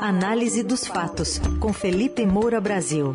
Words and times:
Análise 0.00 0.62
dos 0.62 0.86
fatos, 0.86 1.40
com 1.58 1.72
Felipe 1.72 2.24
Moura 2.24 2.60
Brasil. 2.60 3.12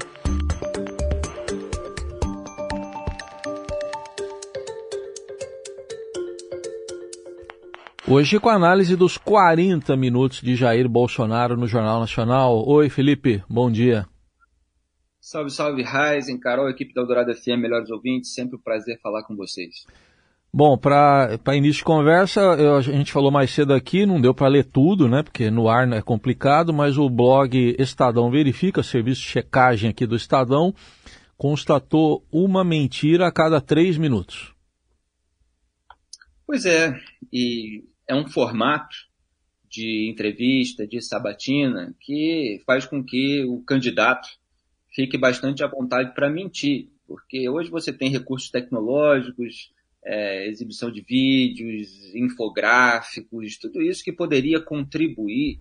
Hoje 8.05 8.37
com 8.37 8.49
a 8.49 8.55
análise 8.55 8.97
dos 8.97 9.17
40 9.17 9.95
minutos 9.95 10.41
de 10.41 10.57
Jair 10.57 10.89
Bolsonaro 10.89 11.55
no 11.55 11.67
Jornal 11.67 12.01
Nacional. 12.01 12.67
Oi, 12.67 12.89
Felipe, 12.89 13.41
bom 13.49 13.71
dia. 13.71 14.05
Salve, 15.21 15.51
salve, 15.51 15.83
Raizen, 15.83 16.37
Carol, 16.37 16.69
equipe 16.69 16.93
da 16.93 16.99
Eldorado 16.99 17.33
FM, 17.33 17.61
melhores 17.61 17.89
ouvintes, 17.89 18.33
sempre 18.33 18.57
um 18.57 18.61
prazer 18.61 18.99
falar 19.01 19.23
com 19.23 19.37
vocês. 19.37 19.85
Bom, 20.55 20.77
para 20.77 21.39
início 21.55 21.79
de 21.79 21.83
conversa, 21.83 22.39
eu, 22.39 22.75
a 22.75 22.81
gente 22.81 23.11
falou 23.11 23.31
mais 23.31 23.49
cedo 23.49 23.73
aqui, 23.73 24.05
não 24.05 24.21
deu 24.21 24.35
para 24.35 24.47
ler 24.47 24.65
tudo, 24.65 25.09
né? 25.09 25.23
Porque 25.23 25.49
no 25.49 25.67
ar 25.67 25.91
é 25.91 25.99
complicado, 25.99 26.71
mas 26.71 26.95
o 26.95 27.09
blog 27.09 27.75
Estadão 27.79 28.29
Verifica, 28.29 28.83
serviço 28.83 29.21
de 29.21 29.27
checagem 29.27 29.89
aqui 29.89 30.05
do 30.05 30.15
Estadão, 30.15 30.71
constatou 31.35 32.23
uma 32.31 32.63
mentira 32.63 33.25
a 33.25 33.31
cada 33.31 33.59
três 33.59 33.97
minutos. 33.97 34.53
Pois 36.45 36.67
é, 36.67 37.01
e 37.31 37.83
é 38.07 38.13
um 38.13 38.29
formato 38.29 38.95
de 39.67 40.07
entrevista, 40.07 40.85
de 40.85 41.01
sabatina, 41.01 41.95
que 41.99 42.61
faz 42.63 42.85
com 42.85 43.03
que 43.03 43.43
o 43.43 43.59
candidato 43.63 44.29
fique 44.93 45.17
bastante 45.17 45.63
à 45.63 45.67
vontade 45.67 46.13
para 46.13 46.29
mentir, 46.29 46.89
porque 47.07 47.49
hoje 47.49 47.71
você 47.71 47.91
tem 47.91 48.11
recursos 48.11 48.51
tecnológicos, 48.51 49.72
é, 50.05 50.47
exibição 50.47 50.91
de 50.91 51.01
vídeos, 51.01 52.13
infográficos, 52.13 53.57
tudo 53.57 53.81
isso 53.81 54.03
que 54.03 54.11
poderia 54.11 54.59
contribuir 54.59 55.59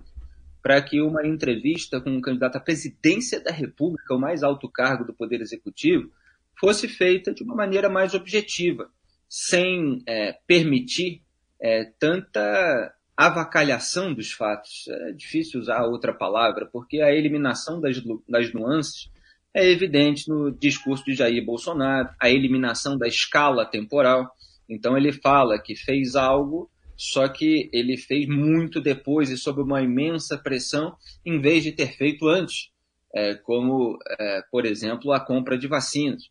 para 0.62 0.80
que 0.80 1.00
uma 1.00 1.26
entrevista 1.26 2.00
com 2.00 2.10
um 2.10 2.20
candidato 2.20 2.56
à 2.56 2.60
presidência 2.60 3.42
da 3.42 3.50
República, 3.50 4.14
o 4.14 4.20
mais 4.20 4.42
alto 4.42 4.68
cargo 4.68 5.04
do 5.04 5.12
Poder 5.12 5.40
Executivo, 5.40 6.10
fosse 6.58 6.86
feita 6.86 7.34
de 7.34 7.42
uma 7.42 7.56
maneira 7.56 7.88
mais 7.88 8.14
objetiva, 8.14 8.88
sem 9.28 10.02
é, 10.06 10.38
permitir 10.46 11.22
é, 11.60 11.84
tanta 11.98 12.94
avacalhação 13.16 14.14
dos 14.14 14.32
fatos. 14.32 14.86
É 14.88 15.12
difícil 15.12 15.60
usar 15.60 15.84
outra 15.84 16.12
palavra, 16.12 16.66
porque 16.66 17.00
a 17.00 17.12
eliminação 17.12 17.80
das, 17.80 18.00
das 18.28 18.52
nuances 18.52 19.10
é 19.54 19.70
evidente 19.70 20.28
no 20.28 20.50
discurso 20.50 21.04
de 21.04 21.14
Jair 21.14 21.44
Bolsonaro, 21.44 22.08
a 22.18 22.30
eliminação 22.30 22.96
da 22.96 23.06
escala 23.06 23.66
temporal. 23.66 24.30
Então 24.68 24.96
ele 24.96 25.12
fala 25.12 25.60
que 25.60 25.76
fez 25.76 26.16
algo, 26.16 26.70
só 26.96 27.28
que 27.28 27.68
ele 27.72 27.96
fez 27.96 28.26
muito 28.26 28.80
depois 28.80 29.30
e 29.30 29.36
sob 29.36 29.60
uma 29.60 29.82
imensa 29.82 30.38
pressão, 30.38 30.96
em 31.24 31.40
vez 31.40 31.62
de 31.62 31.72
ter 31.72 31.96
feito 31.96 32.28
antes, 32.28 32.70
é, 33.14 33.34
como, 33.34 33.98
é, 34.18 34.42
por 34.50 34.64
exemplo, 34.64 35.12
a 35.12 35.20
compra 35.20 35.58
de 35.58 35.66
vacinas. 35.66 36.30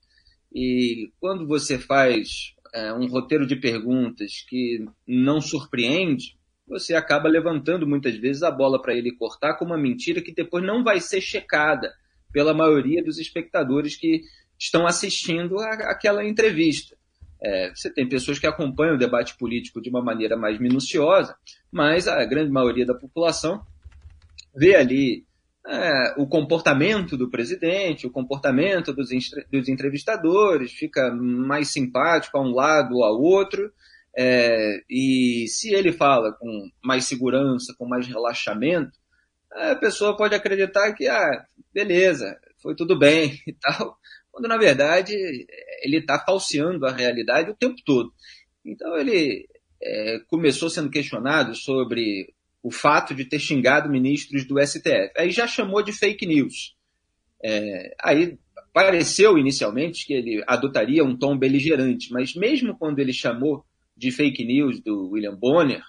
E 0.53 1.11
quando 1.19 1.47
você 1.47 1.77
faz 1.77 2.55
é, 2.73 2.91
um 2.93 3.05
roteiro 3.05 3.45
de 3.45 3.55
perguntas 3.55 4.43
que 4.49 4.83
não 5.07 5.39
surpreende, 5.39 6.35
você 6.67 6.95
acaba 6.95 7.29
levantando 7.29 7.85
muitas 7.85 8.15
vezes 8.15 8.41
a 8.41 8.49
bola 8.49 8.81
para 8.81 8.95
ele 8.95 9.11
cortar 9.11 9.55
com 9.55 9.65
uma 9.65 9.77
mentira 9.77 10.21
que 10.21 10.33
depois 10.33 10.65
não 10.65 10.83
vai 10.83 10.99
ser 10.99 11.21
checada 11.21 11.91
pela 12.31 12.53
maioria 12.53 13.03
dos 13.03 13.17
espectadores 13.17 13.95
que 13.95 14.21
estão 14.57 14.85
assistindo 14.85 15.59
aquela 15.59 16.23
entrevista. 16.23 16.95
É, 17.43 17.71
você 17.73 17.91
tem 17.91 18.07
pessoas 18.07 18.37
que 18.37 18.45
acompanham 18.45 18.95
o 18.95 18.99
debate 18.99 19.35
político 19.37 19.81
de 19.81 19.89
uma 19.89 20.01
maneira 20.01 20.37
mais 20.37 20.59
minuciosa, 20.59 21.35
mas 21.71 22.07
a 22.07 22.23
grande 22.23 22.51
maioria 22.51 22.85
da 22.85 22.93
população 22.93 23.65
vê 24.55 24.75
ali 24.75 25.25
é, 25.65 26.13
o 26.17 26.27
comportamento 26.27 27.17
do 27.17 27.29
presidente, 27.29 28.05
o 28.05 28.11
comportamento 28.11 28.93
dos, 28.93 29.09
dos, 29.51 29.67
entrevistadores, 29.67 30.71
fica 30.71 31.11
mais 31.11 31.69
simpático 31.69 32.37
a 32.37 32.41
um 32.41 32.53
lado 32.53 32.95
ou 32.95 33.03
ao 33.03 33.19
outro, 33.19 33.71
é, 34.15 34.83
e 34.89 35.45
se 35.47 35.73
ele 35.73 35.91
fala 35.91 36.33
com 36.33 36.69
mais 36.83 37.05
segurança, 37.05 37.73
com 37.77 37.87
mais 37.87 38.07
relaxamento, 38.07 38.99
a 39.53 39.75
pessoa 39.75 40.15
pode 40.15 40.35
acreditar 40.35 40.93
que, 40.93 41.07
ah, 41.07 41.45
beleza, 41.73 42.39
foi 42.61 42.75
tudo 42.75 42.97
bem 42.97 43.39
e 43.47 43.53
tal, 43.53 43.97
quando 44.31 44.47
na 44.47 44.57
verdade 44.57 45.13
ele 45.83 45.97
está 45.97 46.19
falseando 46.19 46.85
a 46.85 46.91
realidade 46.91 47.51
o 47.51 47.55
tempo 47.55 47.75
todo. 47.85 48.13
Então 48.65 48.95
ele 48.97 49.47
é, 49.81 50.19
começou 50.27 50.69
sendo 50.69 50.89
questionado 50.89 51.55
sobre 51.55 52.33
o 52.63 52.71
fato 52.71 53.15
de 53.15 53.25
ter 53.25 53.39
xingado 53.39 53.89
ministros 53.89 54.45
do 54.45 54.59
STF. 54.61 55.11
Aí 55.17 55.31
já 55.31 55.47
chamou 55.47 55.81
de 55.83 55.91
fake 55.91 56.25
news. 56.25 56.75
É, 57.43 57.95
aí 57.99 58.37
pareceu 58.71 59.37
inicialmente 59.37 60.05
que 60.05 60.13
ele 60.13 60.43
adotaria 60.47 61.03
um 61.03 61.17
tom 61.17 61.37
beligerante, 61.37 62.11
mas 62.11 62.35
mesmo 62.35 62.77
quando 62.77 62.99
ele 62.99 63.11
chamou 63.11 63.65
de 63.97 64.11
fake 64.11 64.45
news 64.45 64.79
do 64.79 65.09
William 65.09 65.35
Bonner, 65.35 65.83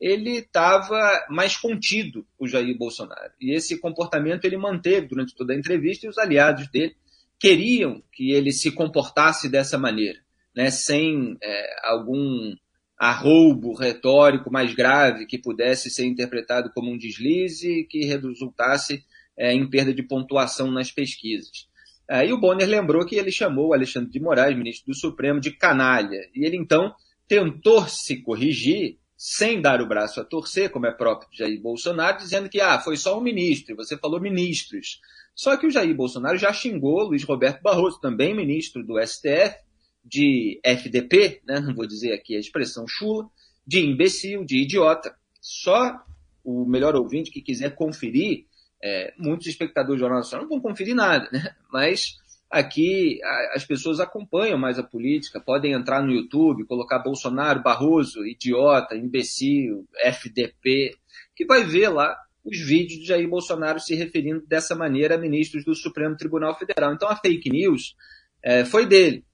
ele 0.00 0.38
estava 0.38 1.26
mais 1.28 1.56
contido, 1.56 2.26
o 2.38 2.46
Jair 2.46 2.76
Bolsonaro. 2.76 3.32
E 3.40 3.54
esse 3.54 3.78
comportamento 3.78 4.44
ele 4.44 4.56
manteve 4.56 5.06
durante 5.08 5.34
toda 5.34 5.52
a 5.52 5.56
entrevista 5.56 6.06
e 6.06 6.08
os 6.08 6.18
aliados 6.18 6.68
dele 6.68 6.96
queriam 7.38 8.02
que 8.12 8.32
ele 8.32 8.52
se 8.52 8.70
comportasse 8.72 9.48
dessa 9.48 9.78
maneira, 9.78 10.18
né, 10.54 10.70
sem 10.70 11.36
é, 11.42 11.88
algum 11.88 12.54
arroubo 12.98 13.74
retórico 13.74 14.50
mais 14.50 14.74
grave 14.74 15.26
que 15.26 15.38
pudesse 15.38 15.88
ser 15.88 16.04
interpretado 16.04 16.70
como 16.74 16.90
um 16.90 16.98
deslize 16.98 17.86
que 17.88 18.04
resultasse 18.04 19.04
é, 19.36 19.52
em 19.52 19.68
perda 19.70 19.94
de 19.94 20.02
pontuação 20.02 20.70
nas 20.70 20.90
pesquisas. 20.90 21.68
Aí 22.08 22.32
o 22.32 22.40
Bonner 22.40 22.66
lembrou 22.66 23.04
que 23.04 23.16
ele 23.16 23.30
chamou 23.30 23.74
Alexandre 23.74 24.10
de 24.10 24.18
Moraes, 24.18 24.56
ministro 24.56 24.86
do 24.86 24.98
Supremo, 24.98 25.38
de 25.38 25.52
canalha. 25.52 26.28
E 26.34 26.44
ele 26.44 26.56
então 26.56 26.94
tentou 27.28 27.86
se 27.86 28.22
corrigir 28.22 28.98
sem 29.18 29.60
dar 29.60 29.82
o 29.82 29.86
braço 29.88 30.20
a 30.20 30.24
torcer, 30.24 30.70
como 30.70 30.86
é 30.86 30.92
próprio 30.92 31.28
de 31.32 31.38
Jair 31.38 31.60
Bolsonaro, 31.60 32.18
dizendo 32.18 32.48
que 32.48 32.60
ah, 32.60 32.78
foi 32.78 32.96
só 32.96 33.18
um 33.18 33.20
ministro, 33.20 33.74
você 33.74 33.98
falou 33.98 34.20
ministros. 34.20 35.00
Só 35.34 35.56
que 35.56 35.66
o 35.66 35.70
Jair 35.70 35.92
Bolsonaro 35.92 36.38
já 36.38 36.52
xingou 36.52 37.08
Luiz 37.08 37.24
Roberto 37.24 37.60
Barroso, 37.60 38.00
também 38.00 38.32
ministro 38.32 38.84
do 38.84 38.94
STF, 39.04 39.58
de 40.04 40.60
FDP, 40.64 41.42
né, 41.44 41.58
não 41.58 41.74
vou 41.74 41.84
dizer 41.84 42.12
aqui 42.12 42.36
a 42.36 42.38
expressão 42.38 42.86
chula, 42.86 43.28
de 43.66 43.80
imbecil, 43.80 44.44
de 44.44 44.62
idiota. 44.62 45.12
Só 45.40 46.00
o 46.44 46.64
melhor 46.64 46.94
ouvinte 46.94 47.32
que 47.32 47.42
quiser 47.42 47.74
conferir, 47.74 48.46
é, 48.80 49.12
muitos 49.18 49.48
espectadores 49.48 49.98
do 49.98 50.00
Jornal 50.00 50.20
Nacional 50.20 50.44
não 50.44 50.50
vão 50.50 50.60
conferir 50.60 50.94
nada, 50.94 51.28
né? 51.32 51.56
mas 51.72 52.18
Aqui 52.50 53.20
as 53.52 53.64
pessoas 53.64 54.00
acompanham 54.00 54.58
mais 54.58 54.78
a 54.78 54.82
política, 54.82 55.38
podem 55.38 55.72
entrar 55.72 56.02
no 56.02 56.12
YouTube, 56.12 56.64
colocar 56.64 56.98
Bolsonaro, 57.00 57.62
Barroso, 57.62 58.26
idiota, 58.26 58.96
imbecil, 58.96 59.86
FDP, 60.02 60.96
que 61.36 61.44
vai 61.44 61.62
ver 61.64 61.90
lá 61.90 62.16
os 62.42 62.58
vídeos 62.58 63.00
de 63.00 63.06
Jair 63.06 63.28
Bolsonaro 63.28 63.78
se 63.78 63.94
referindo 63.94 64.46
dessa 64.46 64.74
maneira 64.74 65.16
a 65.16 65.18
ministros 65.18 65.62
do 65.64 65.74
Supremo 65.74 66.16
Tribunal 66.16 66.58
Federal. 66.58 66.94
Então 66.94 67.08
a 67.08 67.16
fake 67.16 67.50
news 67.50 67.94
é, 68.42 68.64
foi 68.64 68.86
dele. 68.86 69.24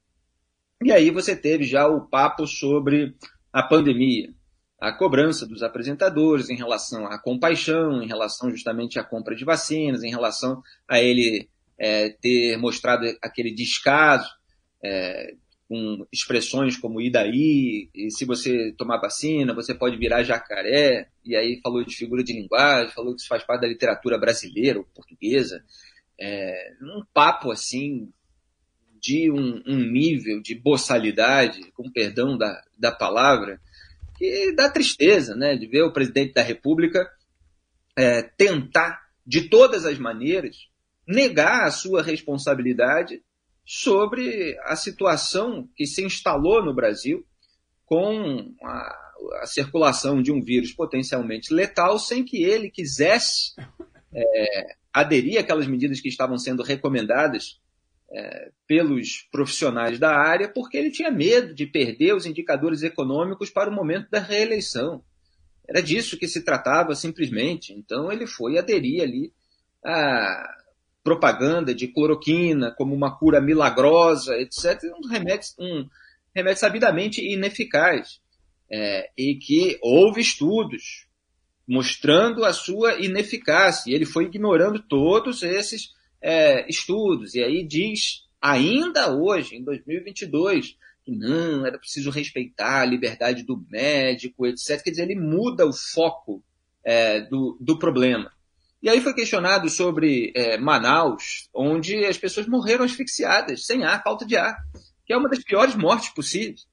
E 0.82 0.90
aí 0.90 1.10
você 1.10 1.36
teve 1.36 1.62
já 1.64 1.86
o 1.86 2.00
papo 2.08 2.46
sobre 2.46 3.14
a 3.52 3.62
pandemia, 3.62 4.34
a 4.80 4.92
cobrança 4.92 5.46
dos 5.46 5.62
apresentadores 5.62 6.50
em 6.50 6.56
relação 6.56 7.06
à 7.06 7.18
compaixão, 7.18 8.02
em 8.02 8.08
relação 8.08 8.50
justamente 8.50 8.98
à 8.98 9.04
compra 9.04 9.36
de 9.36 9.44
vacinas, 9.44 10.02
em 10.02 10.10
relação 10.10 10.60
a 10.88 11.00
ele 11.00 11.48
é, 11.78 12.10
ter 12.10 12.56
mostrado 12.56 13.06
aquele 13.22 13.52
descaso 13.52 14.28
é, 14.82 15.34
com 15.68 16.06
expressões 16.12 16.76
como 16.76 17.00
e 17.00 17.10
daí, 17.10 17.88
e 17.94 18.10
se 18.10 18.24
você 18.24 18.72
tomar 18.76 19.00
vacina, 19.00 19.54
você 19.54 19.74
pode 19.74 19.96
virar 19.96 20.22
jacaré, 20.22 21.08
e 21.24 21.34
aí 21.34 21.58
falou 21.62 21.84
de 21.84 21.96
figura 21.96 22.22
de 22.22 22.32
linguagem, 22.32 22.92
falou 22.92 23.14
que 23.14 23.20
isso 23.20 23.28
faz 23.28 23.42
parte 23.44 23.62
da 23.62 23.68
literatura 23.68 24.18
brasileira 24.18 24.78
ou 24.78 24.84
portuguesa, 24.84 25.64
é, 26.20 26.72
um 26.82 27.02
papo 27.12 27.50
assim 27.50 28.12
de 29.00 29.30
um, 29.30 29.62
um, 29.66 29.76
nível 29.76 30.40
de 30.40 30.54
boçalidade, 30.54 31.60
com 31.72 31.90
perdão 31.90 32.38
da, 32.38 32.62
da 32.78 32.92
palavra, 32.92 33.60
que 34.16 34.52
dá 34.52 34.70
tristeza, 34.70 35.34
né, 35.34 35.56
de 35.56 35.66
ver 35.66 35.82
o 35.82 35.92
presidente 35.92 36.34
da 36.34 36.42
República 36.42 37.10
é, 37.96 38.22
tentar 38.22 39.02
de 39.26 39.48
todas 39.48 39.84
as 39.84 39.98
maneiras 39.98 40.68
negar 41.06 41.64
a 41.64 41.70
sua 41.70 42.02
responsabilidade 42.02 43.22
sobre 43.64 44.58
a 44.64 44.76
situação 44.76 45.68
que 45.74 45.86
se 45.86 46.04
instalou 46.04 46.64
no 46.64 46.74
Brasil 46.74 47.24
com 47.86 48.54
a, 48.62 49.04
a 49.42 49.46
circulação 49.46 50.22
de 50.22 50.30
um 50.32 50.42
vírus 50.42 50.72
potencialmente 50.72 51.52
letal 51.52 51.98
sem 51.98 52.24
que 52.24 52.42
ele 52.42 52.70
quisesse 52.70 53.54
é, 54.12 54.76
aderir 54.92 55.38
àquelas 55.38 55.66
medidas 55.66 56.00
que 56.00 56.08
estavam 56.08 56.38
sendo 56.38 56.62
recomendadas 56.62 57.60
é, 58.12 58.50
pelos 58.66 59.26
profissionais 59.32 59.98
da 59.98 60.14
área, 60.14 60.48
porque 60.48 60.76
ele 60.76 60.90
tinha 60.90 61.10
medo 61.10 61.54
de 61.54 61.66
perder 61.66 62.14
os 62.14 62.26
indicadores 62.26 62.82
econômicos 62.82 63.50
para 63.50 63.70
o 63.70 63.74
momento 63.74 64.10
da 64.10 64.20
reeleição. 64.20 65.02
Era 65.68 65.82
disso 65.82 66.18
que 66.18 66.28
se 66.28 66.44
tratava 66.44 66.94
simplesmente. 66.94 67.72
Então 67.72 68.12
ele 68.12 68.26
foi 68.26 68.58
aderir 68.58 69.02
ali 69.02 69.32
à 69.84 70.63
propaganda 71.04 71.74
de 71.74 71.86
cloroquina 71.86 72.72
como 72.72 72.94
uma 72.94 73.16
cura 73.16 73.40
milagrosa, 73.40 74.34
etc. 74.38 74.82
Um 74.98 75.06
remédio, 75.06 75.48
um 75.60 75.86
remédio 76.34 76.58
sabidamente 76.58 77.20
ineficaz. 77.20 78.20
É, 78.72 79.10
e 79.16 79.36
que 79.36 79.78
houve 79.82 80.22
estudos 80.22 81.06
mostrando 81.68 82.44
a 82.44 82.52
sua 82.52 82.94
ineficácia. 83.00 83.90
E 83.90 83.94
ele 83.94 84.06
foi 84.06 84.24
ignorando 84.24 84.82
todos 84.82 85.42
esses 85.42 85.92
é, 86.20 86.68
estudos. 86.68 87.34
E 87.34 87.42
aí 87.42 87.62
diz, 87.62 88.24
ainda 88.40 89.14
hoje, 89.14 89.56
em 89.56 89.62
2022, 89.62 90.76
que 91.04 91.12
não, 91.12 91.66
era 91.66 91.78
preciso 91.78 92.10
respeitar 92.10 92.80
a 92.80 92.86
liberdade 92.86 93.42
do 93.42 93.62
médico, 93.70 94.46
etc. 94.46 94.82
Quer 94.82 94.90
dizer, 94.90 95.02
ele 95.02 95.20
muda 95.20 95.66
o 95.66 95.72
foco 95.72 96.42
é, 96.82 97.20
do, 97.20 97.58
do 97.60 97.78
problema. 97.78 98.32
E 98.84 98.88
aí 98.90 99.00
foi 99.00 99.14
questionado 99.14 99.70
sobre 99.70 100.30
é, 100.36 100.58
Manaus, 100.58 101.48
onde 101.54 102.04
as 102.04 102.18
pessoas 102.18 102.46
morreram 102.46 102.84
asfixiadas, 102.84 103.64
sem 103.64 103.82
ar, 103.82 104.02
falta 104.02 104.26
de 104.26 104.36
ar, 104.36 104.62
que 105.06 105.14
é 105.14 105.16
uma 105.16 105.30
das 105.30 105.42
piores 105.42 105.74
mortes 105.74 106.10
possíveis. 106.10 106.66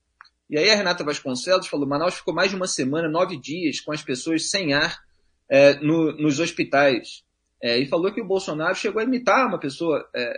E 0.50 0.58
aí 0.58 0.70
a 0.70 0.76
Renata 0.76 1.06
Vasconcelos 1.06 1.68
falou: 1.68 1.88
Manaus 1.88 2.16
ficou 2.16 2.34
mais 2.34 2.50
de 2.50 2.58
uma 2.58 2.68
semana, 2.68 3.08
nove 3.08 3.40
dias, 3.40 3.80
com 3.80 3.94
as 3.94 4.04
pessoas 4.04 4.50
sem 4.50 4.74
ar 4.74 5.00
é, 5.50 5.76
no, 5.76 6.12
nos 6.18 6.38
hospitais. 6.42 7.24
É, 7.64 7.80
e 7.80 7.86
falou 7.86 8.14
que 8.14 8.20
o 8.20 8.28
Bolsonaro 8.28 8.76
chegou 8.76 9.00
a 9.00 9.06
imitar 9.06 9.48
uma 9.48 9.58
pessoa 9.58 10.06
é, 10.14 10.38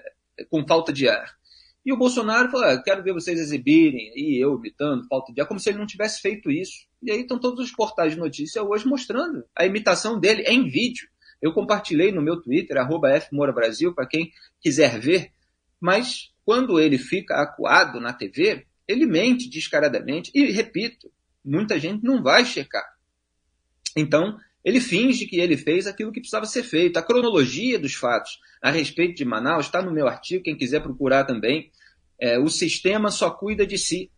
com 0.51 0.63
falta 0.67 0.93
de 0.93 1.09
ar. 1.09 1.35
E 1.83 1.91
o 1.91 1.97
Bolsonaro 1.97 2.51
falou: 2.51 2.67
ah, 2.67 2.83
quero 2.83 3.01
ver 3.01 3.13
vocês 3.13 3.39
exibirem, 3.39 4.13
e 4.15 4.39
eu 4.39 4.59
imitando 4.59 5.07
falta 5.07 5.33
de 5.33 5.41
ar, 5.41 5.47
como 5.47 5.59
se 5.59 5.71
ele 5.71 5.79
não 5.79 5.87
tivesse 5.87 6.21
feito 6.21 6.51
isso. 6.51 6.85
E 7.01 7.11
aí 7.11 7.21
estão 7.21 7.39
todos 7.39 7.65
os 7.65 7.71
portais 7.71 8.13
de 8.13 8.19
notícia 8.19 8.61
hoje 8.61 8.85
mostrando 8.85 9.43
a 9.55 9.65
imitação 9.65 10.19
dele 10.19 10.43
em 10.43 10.69
vídeo. 10.69 11.11
Eu 11.43 11.51
compartilhei 11.51 12.09
no 12.09 12.21
meu 12.21 12.41
Twitter, 12.41 12.77
arroba 12.77 13.09
Brasil, 13.53 13.93
para 13.93 14.07
quem 14.07 14.31
quiser 14.61 14.97
ver. 14.97 15.29
Mas 15.77 16.31
quando 16.45 16.79
ele 16.79 16.97
fica 16.97 17.35
acuado 17.35 17.99
na 17.99 18.13
TV, 18.13 18.65
ele 18.87 19.05
mente 19.05 19.49
descaradamente 19.49 20.31
e, 20.33 20.49
repito, 20.53 21.11
muita 21.43 21.77
gente 21.77 22.01
não 22.01 22.23
vai 22.23 22.45
checar. 22.45 22.85
Então, 23.93 24.37
ele 24.63 24.79
finge 24.79 25.25
que 25.25 25.35
ele 25.35 25.57
fez 25.57 25.85
aquilo 25.85 26.13
que 26.13 26.21
precisava 26.21 26.45
ser 26.45 26.63
feito. 26.63 26.95
A 26.95 27.03
cronologia 27.03 27.77
dos 27.77 27.93
fatos 27.93 28.39
a 28.61 28.71
respeito 28.71 29.15
de 29.15 29.25
Manaus 29.25 29.65
está 29.65 29.81
no 29.81 29.91
meu 29.91 30.07
artigo, 30.07 30.45
quem 30.45 30.55
quiser 30.55 30.81
procurar 30.81 31.25
também. 31.25 31.69
É, 32.17 32.39
o 32.39 32.47
sistema 32.47 33.11
só 33.11 33.29
cuida 33.29 33.67
de 33.67 33.77
si. 33.77 34.09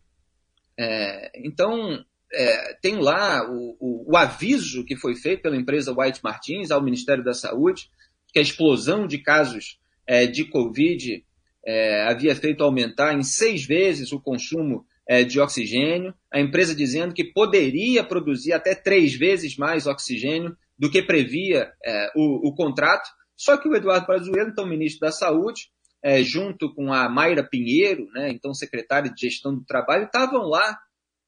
É, 0.78 1.31
então, 1.44 2.06
é, 2.33 2.74
tem 2.81 2.95
lá 2.98 3.50
o, 3.50 3.77
o, 3.80 4.12
o, 4.12 4.18
aviso 4.18 4.83
que 4.83 4.95
foi 4.95 5.16
feito 5.16 5.42
pela 5.42 5.56
empresa 5.56 5.94
White 5.95 6.22
Martins 6.24 6.72
ao 6.72 6.83
Ministério 6.83 7.24
da 7.24 7.33
Saúde, 7.33 7.89
que 8.33 8.39
a 8.39 8.42
explosão 8.42 9.07
de 9.07 9.19
casos 9.19 9.80
é, 10.07 10.25
de 10.25 10.45
Covid 10.45 11.24
é, 11.66 12.04
havia 12.04 12.36
feito 12.36 12.63
aumentar 12.63 13.13
em 13.13 13.24
seis 13.24 13.66
vezes 13.66 14.12
o 14.12 14.19
consumo 14.19 14.86
é, 15.07 15.24
de 15.24 15.39
oxigênio, 15.39 16.13
a 16.31 16.39
empresa 16.39 16.75
dizendo 16.75 17.13
que 17.13 17.24
poderia 17.24 18.04
produzir 18.04 18.54
até 18.54 18.74
três 18.74 19.13
vezes 19.16 19.56
mais 19.56 19.88
oxigênio 19.88 20.56
do 20.78 20.89
que 20.89 21.01
previa 21.01 21.71
é, 21.83 22.12
o, 22.16 22.50
o, 22.50 22.56
contrato. 22.56 23.10
Só 23.38 23.57
que 23.57 23.68
o 23.68 23.75
Eduardo 23.75 24.07
Pazuello, 24.07 24.50
então 24.50 24.68
ministro 24.68 25.01
da 25.01 25.12
Saúde, 25.12 25.69
é, 26.04 26.21
junto 26.24 26.74
com 26.74 26.92
a 26.92 27.07
Mayra 27.10 27.44
Pinheiro, 27.44 28.07
né, 28.13 28.30
então 28.31 28.54
secretária 28.54 29.12
de 29.12 29.21
Gestão 29.21 29.56
do 29.56 29.63
Trabalho, 29.63 30.06
estavam 30.06 30.42
lá 30.42 30.78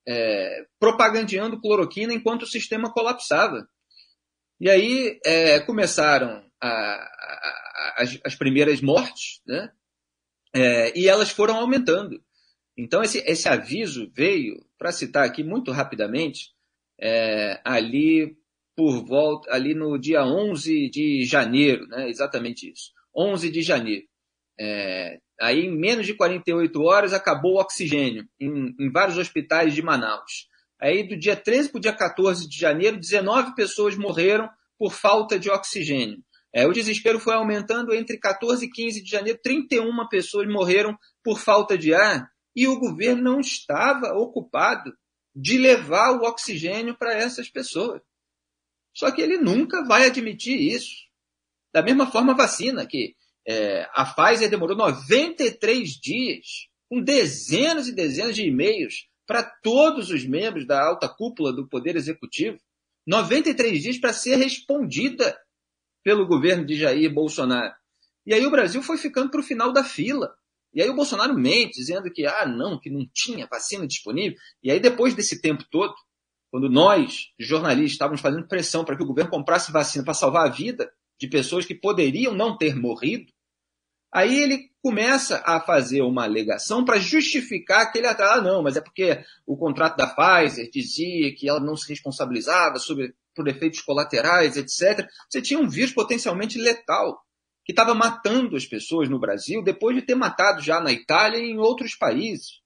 é, 0.07 0.65
propagandeando 0.79 1.59
cloroquina 1.59 2.13
enquanto 2.13 2.43
o 2.43 2.47
sistema 2.47 2.91
colapsava. 2.91 3.67
E 4.59 4.69
aí 4.69 5.19
é, 5.25 5.59
começaram 5.59 6.43
a, 6.61 6.69
a, 6.69 7.95
as, 7.97 8.17
as 8.23 8.35
primeiras 8.35 8.81
mortes, 8.81 9.41
né? 9.45 9.71
É, 10.55 10.97
e 10.97 11.07
elas 11.07 11.29
foram 11.29 11.57
aumentando. 11.57 12.23
Então, 12.75 13.03
esse, 13.03 13.19
esse 13.19 13.49
aviso 13.49 14.09
veio, 14.15 14.63
para 14.77 14.91
citar 14.91 15.25
aqui 15.25 15.43
muito 15.43 15.71
rapidamente, 15.71 16.51
é, 16.99 17.59
ali 17.65 18.37
por 18.75 19.03
volta, 19.03 19.51
ali 19.51 19.73
no 19.73 19.97
dia 19.97 20.23
11 20.23 20.89
de 20.89 21.25
janeiro, 21.25 21.87
né, 21.87 22.07
exatamente 22.09 22.71
isso, 22.71 22.91
11 23.15 23.49
de 23.49 23.61
janeiro. 23.63 24.05
É, 24.59 25.19
aí, 25.39 25.65
em 25.65 25.77
menos 25.77 26.05
de 26.05 26.13
48 26.13 26.81
horas, 26.81 27.13
acabou 27.13 27.55
o 27.55 27.61
oxigênio 27.61 28.27
em, 28.39 28.75
em 28.79 28.91
vários 28.91 29.17
hospitais 29.17 29.73
de 29.73 29.81
Manaus. 29.81 30.47
Aí, 30.79 31.07
do 31.07 31.17
dia 31.17 31.35
13 31.35 31.69
para 31.69 31.77
o 31.77 31.81
dia 31.81 31.93
14 31.93 32.47
de 32.47 32.57
janeiro, 32.57 32.99
19 32.99 33.55
pessoas 33.55 33.95
morreram 33.95 34.49
por 34.77 34.91
falta 34.91 35.39
de 35.39 35.49
oxigênio. 35.49 36.23
É, 36.53 36.65
o 36.65 36.73
desespero 36.73 37.19
foi 37.19 37.33
aumentando 37.33 37.93
entre 37.93 38.17
14 38.17 38.65
e 38.65 38.69
15 38.69 39.03
de 39.03 39.09
janeiro, 39.09 39.39
31 39.43 40.07
pessoas 40.07 40.47
morreram 40.47 40.97
por 41.23 41.39
falta 41.39 41.77
de 41.77 41.93
ar 41.93 42.31
e 42.55 42.67
o 42.67 42.79
governo 42.79 43.21
não 43.21 43.39
estava 43.39 44.13
ocupado 44.13 44.91
de 45.35 45.57
levar 45.57 46.13
o 46.13 46.23
oxigênio 46.23 46.97
para 46.97 47.13
essas 47.13 47.49
pessoas. 47.49 48.01
Só 48.91 49.11
que 49.11 49.21
ele 49.21 49.37
nunca 49.37 49.85
vai 49.85 50.07
admitir 50.07 50.59
isso. 50.59 51.05
Da 51.71 51.83
mesma 51.83 52.09
forma, 52.09 52.33
a 52.33 52.35
vacina, 52.35 52.87
que 52.87 53.15
é, 53.47 53.89
a 53.93 54.05
Pfizer 54.05 54.49
demorou 54.49 54.75
93 54.75 55.89
dias, 55.91 56.67
com 56.89 57.01
dezenas 57.01 57.87
e 57.87 57.95
dezenas 57.95 58.35
de 58.35 58.45
e-mails 58.45 59.07
para 59.25 59.41
todos 59.43 60.09
os 60.09 60.25
membros 60.25 60.67
da 60.67 60.85
alta 60.85 61.07
cúpula 61.07 61.53
do 61.53 61.67
Poder 61.67 61.95
Executivo. 61.95 62.57
93 63.05 63.81
dias 63.81 63.97
para 63.97 64.11
ser 64.11 64.35
respondida 64.35 65.37
pelo 66.03 66.27
governo 66.27 66.65
de 66.65 66.75
Jair 66.75 67.13
Bolsonaro. 67.13 67.73
E 68.25 68.33
aí 68.33 68.45
o 68.45 68.51
Brasil 68.51 68.81
foi 68.83 68.97
ficando 68.97 69.31
para 69.31 69.39
o 69.39 69.43
final 69.43 69.71
da 69.71 69.83
fila. 69.83 70.35
E 70.73 70.81
aí 70.81 70.89
o 70.89 70.95
Bolsonaro 70.95 71.33
mente, 71.33 71.79
dizendo 71.79 72.11
que, 72.11 72.25
ah, 72.25 72.45
não, 72.45 72.77
que 72.77 72.89
não 72.89 73.07
tinha 73.13 73.47
vacina 73.47 73.87
disponível. 73.87 74.37
E 74.61 74.69
aí 74.69 74.79
depois 74.79 75.13
desse 75.13 75.41
tempo 75.41 75.63
todo, 75.71 75.95
quando 76.51 76.69
nós, 76.69 77.29
jornalistas, 77.39 77.93
estávamos 77.93 78.19
fazendo 78.19 78.47
pressão 78.47 78.83
para 78.83 78.97
que 78.97 79.03
o 79.03 79.07
governo 79.07 79.31
comprasse 79.31 79.71
vacina 79.71 80.03
para 80.03 80.13
salvar 80.13 80.45
a 80.45 80.51
vida 80.51 80.91
de 81.19 81.27
pessoas 81.27 81.65
que 81.65 81.73
poderiam 81.73 82.33
não 82.33 82.57
ter 82.57 82.75
morrido, 82.75 83.31
aí 84.17 84.39
ele 84.39 84.71
começa 84.81 85.43
a 85.45 85.59
fazer 85.59 86.01
uma 86.01 86.23
alegação 86.23 86.83
para 86.83 86.97
justificar 86.97 87.81
aquele 87.81 88.07
atraso. 88.07 88.39
Ah, 88.39 88.41
não, 88.41 88.63
mas 88.63 88.75
é 88.75 88.81
porque 88.81 89.23
o 89.45 89.55
contrato 89.55 89.95
da 89.95 90.07
Pfizer 90.07 90.69
dizia 90.71 91.35
que 91.35 91.47
ela 91.47 91.59
não 91.59 91.75
se 91.75 91.87
responsabilizava 91.87 92.79
sobre 92.79 93.13
por 93.35 93.47
efeitos 93.47 93.81
colaterais, 93.81 94.57
etc. 94.57 95.07
Você 95.29 95.39
tinha 95.39 95.59
um 95.59 95.69
vírus 95.69 95.93
potencialmente 95.93 96.57
letal 96.57 97.21
que 97.63 97.71
estava 97.71 97.93
matando 97.93 98.55
as 98.55 98.65
pessoas 98.65 99.07
no 99.07 99.19
Brasil 99.19 99.63
depois 99.63 99.95
de 99.95 100.01
ter 100.01 100.15
matado 100.15 100.63
já 100.63 100.79
na 100.79 100.91
Itália 100.91 101.37
e 101.37 101.51
em 101.51 101.59
outros 101.59 101.93
países. 101.93 102.61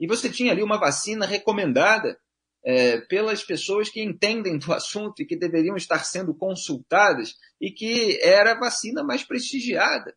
E 0.00 0.06
você 0.06 0.30
tinha 0.30 0.52
ali 0.52 0.62
uma 0.62 0.78
vacina 0.78 1.26
recomendada 1.26 2.18
é, 2.64 2.98
pelas 3.02 3.44
pessoas 3.44 3.90
que 3.90 4.02
entendem 4.02 4.56
do 4.56 4.72
assunto 4.72 5.20
e 5.20 5.26
que 5.26 5.36
deveriam 5.36 5.76
estar 5.76 6.02
sendo 6.02 6.34
consultadas 6.34 7.34
e 7.60 7.70
que 7.70 8.18
era 8.22 8.52
a 8.52 8.58
vacina 8.58 9.04
mais 9.04 9.22
prestigiada. 9.22 10.14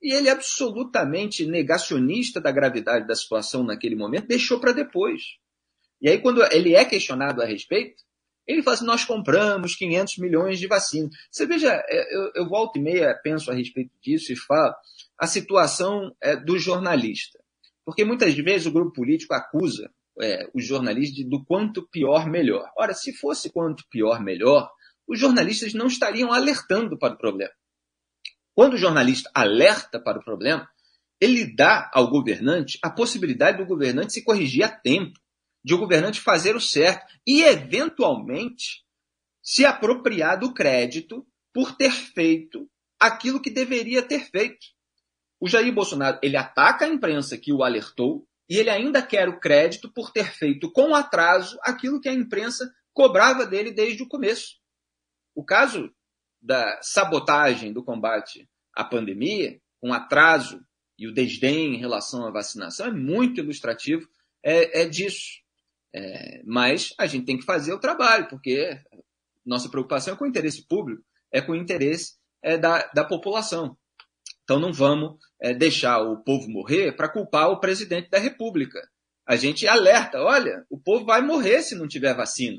E 0.00 0.14
ele, 0.14 0.28
absolutamente 0.28 1.44
negacionista 1.44 2.40
da 2.40 2.52
gravidade 2.52 3.06
da 3.06 3.14
situação 3.14 3.64
naquele 3.64 3.96
momento, 3.96 4.28
deixou 4.28 4.60
para 4.60 4.72
depois. 4.72 5.22
E 6.00 6.08
aí, 6.08 6.18
quando 6.18 6.42
ele 6.52 6.74
é 6.74 6.84
questionado 6.84 7.42
a 7.42 7.44
respeito, 7.44 8.02
ele 8.46 8.62
fala 8.62 8.76
assim, 8.76 8.86
nós 8.86 9.04
compramos 9.04 9.76
500 9.76 10.18
milhões 10.18 10.58
de 10.58 10.66
vacinas. 10.66 11.10
Você 11.30 11.46
veja, 11.46 11.70
é, 11.86 12.16
eu, 12.16 12.30
eu 12.36 12.48
volto 12.48 12.76
e 12.78 12.82
meia 12.82 13.14
penso 13.22 13.50
a 13.50 13.54
respeito 13.54 13.92
disso 14.00 14.32
e 14.32 14.36
falo 14.36 14.74
a 15.18 15.26
situação 15.26 16.14
é, 16.22 16.34
do 16.34 16.58
jornalista. 16.58 17.38
Porque 17.84 18.04
muitas 18.04 18.34
vezes 18.34 18.66
o 18.66 18.72
grupo 18.72 18.92
político 18.92 19.34
acusa 19.34 19.90
é, 20.20 20.48
os 20.54 20.66
jornalistas 20.66 21.24
do 21.28 21.44
quanto 21.44 21.86
pior, 21.88 22.26
melhor. 22.28 22.70
Ora, 22.76 22.94
se 22.94 23.12
fosse 23.12 23.50
quanto 23.50 23.84
pior, 23.90 24.22
melhor, 24.22 24.70
os 25.06 25.18
jornalistas 25.18 25.74
não 25.74 25.86
estariam 25.86 26.32
alertando 26.32 26.98
para 26.98 27.14
o 27.14 27.18
problema. 27.18 27.52
Quando 28.58 28.74
o 28.74 28.76
jornalista 28.76 29.30
alerta 29.32 30.00
para 30.00 30.18
o 30.18 30.24
problema, 30.24 30.68
ele 31.20 31.54
dá 31.54 31.88
ao 31.94 32.10
governante 32.10 32.76
a 32.82 32.90
possibilidade 32.90 33.58
do 33.58 33.64
governante 33.64 34.12
se 34.12 34.24
corrigir 34.24 34.64
a 34.64 34.68
tempo 34.68 35.16
de 35.64 35.74
o 35.74 35.78
governante 35.78 36.20
fazer 36.20 36.56
o 36.56 36.60
certo 36.60 37.06
e, 37.24 37.44
eventualmente, 37.44 38.84
se 39.40 39.64
apropriar 39.64 40.40
do 40.40 40.52
crédito 40.52 41.24
por 41.54 41.76
ter 41.76 41.92
feito 41.92 42.68
aquilo 42.98 43.40
que 43.40 43.48
deveria 43.48 44.02
ter 44.02 44.28
feito. 44.28 44.66
O 45.38 45.46
Jair 45.46 45.72
Bolsonaro 45.72 46.18
ele 46.20 46.36
ataca 46.36 46.84
a 46.84 46.88
imprensa 46.88 47.38
que 47.38 47.52
o 47.52 47.62
alertou 47.62 48.26
e 48.50 48.56
ele 48.56 48.70
ainda 48.70 49.00
quer 49.00 49.28
o 49.28 49.38
crédito 49.38 49.88
por 49.88 50.10
ter 50.10 50.32
feito 50.32 50.68
com 50.72 50.96
atraso 50.96 51.56
aquilo 51.62 52.00
que 52.00 52.08
a 52.08 52.12
imprensa 52.12 52.68
cobrava 52.92 53.46
dele 53.46 53.70
desde 53.70 54.02
o 54.02 54.08
começo. 54.08 54.56
O 55.32 55.44
caso 55.44 55.94
da 56.40 56.78
sabotagem 56.82 57.72
do 57.72 57.84
combate 57.84 58.48
à 58.74 58.84
pandemia, 58.84 59.60
com 59.80 59.92
atraso 59.92 60.60
e 60.98 61.06
o 61.06 61.14
desdém 61.14 61.74
em 61.74 61.78
relação 61.78 62.26
à 62.26 62.30
vacinação, 62.30 62.86
é 62.86 62.92
muito 62.92 63.40
ilustrativo 63.40 64.08
é, 64.42 64.82
é 64.82 64.88
disso. 64.88 65.40
É, 65.94 66.42
mas 66.44 66.92
a 66.98 67.06
gente 67.06 67.24
tem 67.24 67.38
que 67.38 67.44
fazer 67.44 67.72
o 67.72 67.80
trabalho, 67.80 68.28
porque 68.28 68.78
nossa 69.44 69.70
preocupação 69.70 70.14
é 70.14 70.16
com 70.16 70.24
o 70.24 70.28
interesse 70.28 70.66
público, 70.66 71.02
é 71.32 71.40
com 71.40 71.52
o 71.52 71.56
interesse 71.56 72.16
é, 72.42 72.58
da, 72.58 72.86
da 72.94 73.04
população. 73.04 73.76
Então 74.42 74.58
não 74.58 74.72
vamos 74.72 75.18
é, 75.40 75.54
deixar 75.54 76.00
o 76.00 76.22
povo 76.22 76.48
morrer 76.48 76.92
para 76.92 77.08
culpar 77.08 77.50
o 77.50 77.60
presidente 77.60 78.10
da 78.10 78.18
República. 78.18 78.80
A 79.26 79.36
gente 79.36 79.66
alerta, 79.66 80.22
olha, 80.22 80.64
o 80.70 80.78
povo 80.78 81.04
vai 81.04 81.20
morrer 81.20 81.62
se 81.62 81.74
não 81.74 81.86
tiver 81.86 82.14
vacina. 82.14 82.58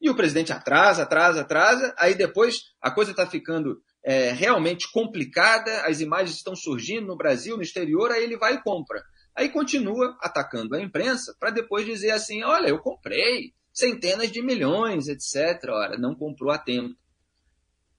E 0.00 0.08
o 0.08 0.14
presidente 0.14 0.52
atrasa, 0.52 1.02
atrasa, 1.02 1.40
atrasa, 1.40 1.94
aí 1.98 2.14
depois 2.14 2.72
a 2.80 2.90
coisa 2.90 3.10
está 3.10 3.26
ficando 3.26 3.82
é, 4.04 4.30
realmente 4.30 4.90
complicada, 4.92 5.82
as 5.82 6.00
imagens 6.00 6.36
estão 6.36 6.54
surgindo 6.54 7.06
no 7.06 7.16
Brasil, 7.16 7.56
no 7.56 7.62
exterior, 7.62 8.10
aí 8.10 8.22
ele 8.22 8.36
vai 8.36 8.54
e 8.54 8.62
compra. 8.62 9.02
Aí 9.34 9.48
continua 9.48 10.16
atacando 10.20 10.74
a 10.74 10.80
imprensa 10.80 11.34
para 11.38 11.50
depois 11.50 11.86
dizer 11.86 12.10
assim: 12.10 12.42
olha, 12.42 12.68
eu 12.68 12.78
comprei 12.78 13.52
centenas 13.72 14.32
de 14.32 14.42
milhões, 14.42 15.06
etc. 15.06 15.62
Ora, 15.68 15.96
não 15.96 16.14
comprou 16.14 16.50
a 16.50 16.58
tempo. 16.58 16.96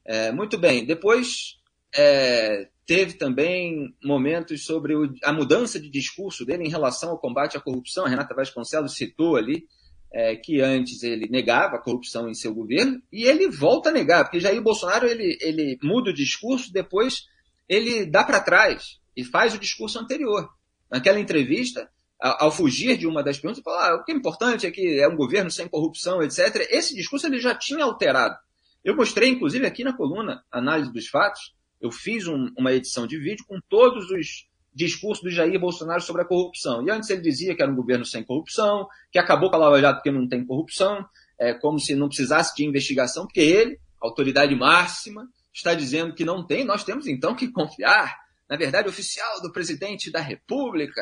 É, 0.06 0.32
muito 0.32 0.58
bem. 0.58 0.86
Depois 0.86 1.60
é, 1.96 2.68
teve 2.86 3.13
também 3.13 3.96
momentos 4.03 4.65
sobre 4.65 4.96
o, 4.96 5.13
a 5.24 5.32
mudança 5.32 5.79
de 5.79 5.89
discurso 5.89 6.46
dele 6.46 6.65
em 6.65 6.70
relação 6.70 7.12
ao 7.12 7.20
combate 7.20 7.56
à 7.56 7.62
corrupção. 7.62 8.06
A 8.06 8.10
Renata 8.10 8.36
Vasconcelos 8.36 8.96
citou 8.96 9.38
ali 9.38 9.65
é, 10.12 10.36
que 10.36 10.62
antes 10.62 11.04
ele 11.04 11.28
negava 11.30 11.75
a 11.75 11.82
corrupção 11.82 12.28
em 12.28 12.34
seu 12.34 12.54
governo 12.54 13.01
e 13.12 13.24
ele 13.24 13.50
volta 13.50 13.89
a 13.89 13.94
negar, 13.94 14.24
porque 14.24 14.39
Jair 14.39 14.62
Bolsonaro 14.62 15.08
ele, 15.08 15.38
ele 15.42 15.78
muda 15.84 16.10
o 16.10 16.13
discurso, 16.13 16.74
depois 16.74 17.25
ele 17.68 18.06
dá 18.06 18.24
para 18.24 18.39
trás 18.39 19.00
e 19.16 19.24
faz 19.24 19.54
o 19.54 19.60
discurso 19.60 20.00
anterior. 20.00 20.50
Naquela 20.89 21.20
entrevista, 21.20 21.89
ao, 22.20 22.51
fugir 22.51 22.98
de 22.98 23.08
uma 23.08 23.24
das 23.24 23.38
perguntas, 23.38 23.60
ele 23.60 23.63
fala: 23.63 23.89
ah, 23.89 23.96
o 23.96 24.04
que 24.04 24.12
é 24.12 24.16
importante 24.16 24.66
é 24.66 24.72
que 24.72 25.00
é 25.00 25.08
um 25.08 25.16
governo 25.16 25.51
sem 25.51 25.68
corrupção, 25.68 26.22
etc. 26.22 26.68
Esse 26.70 26.96
discurso 26.96 27.28
ele 27.28 27.39
já 27.39 27.56
tinha 27.56 27.84
alterado. 27.84 28.36
Eu 28.84 28.96
mostrei, 28.96 29.30
inclusive, 29.30 29.66
aqui 29.66 29.84
na 29.84 29.96
coluna 29.96 30.44
Análise 30.51 30.92
dos 30.92 31.08
Fatos, 31.08 31.54
eu 31.80 31.92
fiz 31.92 32.28
um, 32.28 32.51
uma 32.58 32.74
edição 32.74 33.06
de 33.06 33.18
vídeo 33.18 33.46
com 33.48 33.60
todos 33.70 34.10
os 34.10 34.49
discurso 34.79 35.24
do 35.24 35.29
Jair 35.29 35.59
Bolsonaro 35.59 36.01
sobre 36.01 36.21
a 36.21 36.25
corrupção. 36.25 36.86
E 36.88 36.89
antes 36.89 37.09
ele 37.09 37.21
dizia 37.21 37.53
que 37.53 37.62
era 37.62 37.69
um 37.69 37.75
governo 37.75 38.05
sem 38.05 38.24
corrupção, 38.24 38.88
que 39.12 39.19
acabou 39.19 39.50
com 39.50 39.57
a 39.57 39.59
Lava 39.59 39.81
Jato 39.81 39.98
porque 39.98 40.12
não 40.12 40.27
tem 40.27 40.45
corrupção, 40.45 41.05
é 41.38 41.53
como 41.53 41.77
se 41.79 41.93
não 41.95 42.07
precisasse 42.07 42.55
de 42.55 42.65
investigação, 42.65 43.25
porque 43.25 43.41
ele, 43.41 43.77
autoridade 44.01 44.55
máxima, 44.55 45.27
está 45.53 45.74
dizendo 45.74 46.15
que 46.15 46.24
não 46.24 46.45
tem, 46.45 46.63
nós 46.63 46.86
temos 46.86 47.07
então 47.07 47.36
que 47.36 47.51
confiar 47.51 48.17
na 48.50 48.55
verdade 48.55 48.88
oficial 48.88 49.41
do 49.41 49.51
presidente 49.51 50.09
da 50.09 50.21
República, 50.21 51.01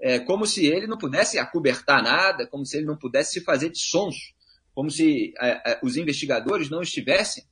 é 0.00 0.18
como 0.18 0.46
se 0.46 0.66
ele 0.66 0.86
não 0.86 0.98
pudesse 0.98 1.38
acobertar 1.38 2.02
nada, 2.02 2.46
como 2.46 2.64
se 2.64 2.78
ele 2.78 2.86
não 2.86 2.96
pudesse 2.96 3.34
se 3.34 3.44
fazer 3.44 3.70
de 3.70 3.78
sonso, 3.78 4.34
como 4.74 4.90
se 4.90 5.32
é, 5.38 5.72
é, 5.72 5.80
os 5.82 5.96
investigadores 5.96 6.70
não 6.70 6.80
estivessem 6.80 7.44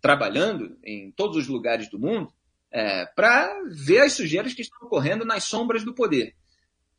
trabalhando 0.00 0.76
em 0.84 1.10
todos 1.12 1.36
os 1.36 1.46
lugares 1.46 1.88
do 1.88 1.98
mundo 1.98 2.32
é, 2.72 3.06
para 3.06 3.52
ver 3.70 4.00
as 4.00 4.12
sujeiras 4.12 4.54
que 4.54 4.62
estão 4.62 4.86
ocorrendo 4.86 5.24
nas 5.24 5.44
sombras 5.44 5.84
do 5.84 5.94
poder. 5.94 6.34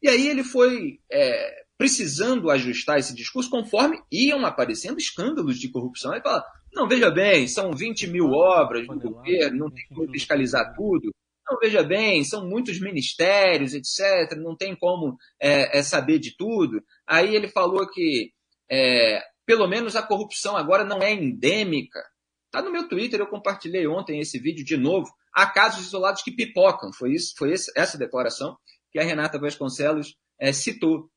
E 0.02 0.10
aí 0.10 0.28
ele 0.28 0.44
foi 0.44 1.00
é, 1.12 1.64
precisando 1.78 2.50
ajustar 2.50 3.00
esse 3.00 3.16
discurso 3.16 3.50
conforme 3.50 4.02
iam 4.12 4.46
aparecendo 4.46 5.00
escândalos 5.00 5.60
de 5.60 5.70
corrupção. 5.70 6.14
Ele 6.14 6.22
fala, 6.22 6.44
não, 6.74 6.88
veja 6.88 7.10
bem, 7.10 7.48
são 7.48 7.72
20 7.72 8.08
mil 8.08 8.32
obras 8.32 8.88
do 8.88 9.00
governo, 9.00 9.58
não 9.58 9.72
tem 9.72 9.86
como 9.88 10.12
fiscalizar 10.12 10.76
tudo. 10.76 11.14
Não, 11.48 11.58
veja 11.60 11.84
bem, 11.84 12.24
são 12.24 12.48
muitos 12.48 12.80
ministérios, 12.80 13.74
etc., 13.74 14.38
não 14.38 14.56
tem 14.56 14.76
como 14.76 15.18
é, 15.40 15.80
é 15.80 15.84
saber 15.84 16.18
de 16.18 16.36
tudo. 16.38 16.82
Aí 17.06 17.36
ele 17.36 17.50
falou 17.50 17.90
que, 17.90 18.32
é, 18.70 19.22
pelo 19.46 19.68
menos, 19.68 19.96
a 19.96 20.02
corrupção 20.02 20.56
agora 20.56 20.86
não 20.86 21.02
é 21.02 21.12
endêmica. 21.12 22.00
Está 22.46 22.62
no 22.62 22.72
meu 22.72 22.88
Twitter, 22.88 23.20
eu 23.20 23.28
compartilhei 23.28 23.86
ontem 23.88 24.20
esse 24.20 24.40
vídeo 24.40 24.64
de 24.64 24.78
novo 24.78 25.12
há 25.34 25.48
casos 25.48 25.86
isolados 25.86 26.22
que 26.22 26.32
pipocam. 26.32 26.92
Foi, 26.94 27.14
isso, 27.14 27.34
foi 27.38 27.54
essa 27.54 27.98
declaração 27.98 28.58
que 28.92 29.00
a 29.00 29.04
Renata 29.04 29.40
Vasconcelos 29.40 30.16
é, 30.40 30.52
citou. 30.52 31.10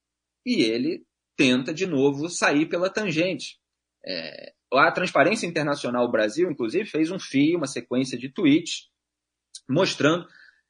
E 0.44 0.62
ele 0.62 1.04
tenta, 1.37 1.73
de 1.73 1.87
novo, 1.87 2.28
sair 2.28 2.66
pela 2.66 2.90
tangente. 2.90 3.59
É, 4.06 4.52
a 4.73 4.92
Transparência 4.92 5.47
Internacional 5.47 6.11
Brasil, 6.11 6.50
inclusive, 6.50 6.85
fez 6.85 7.11
um 7.11 7.18
fio, 7.18 7.56
uma 7.56 7.66
sequência 7.66 8.18
de 8.18 8.28
tweets, 8.28 8.88
mostrando 9.68 10.26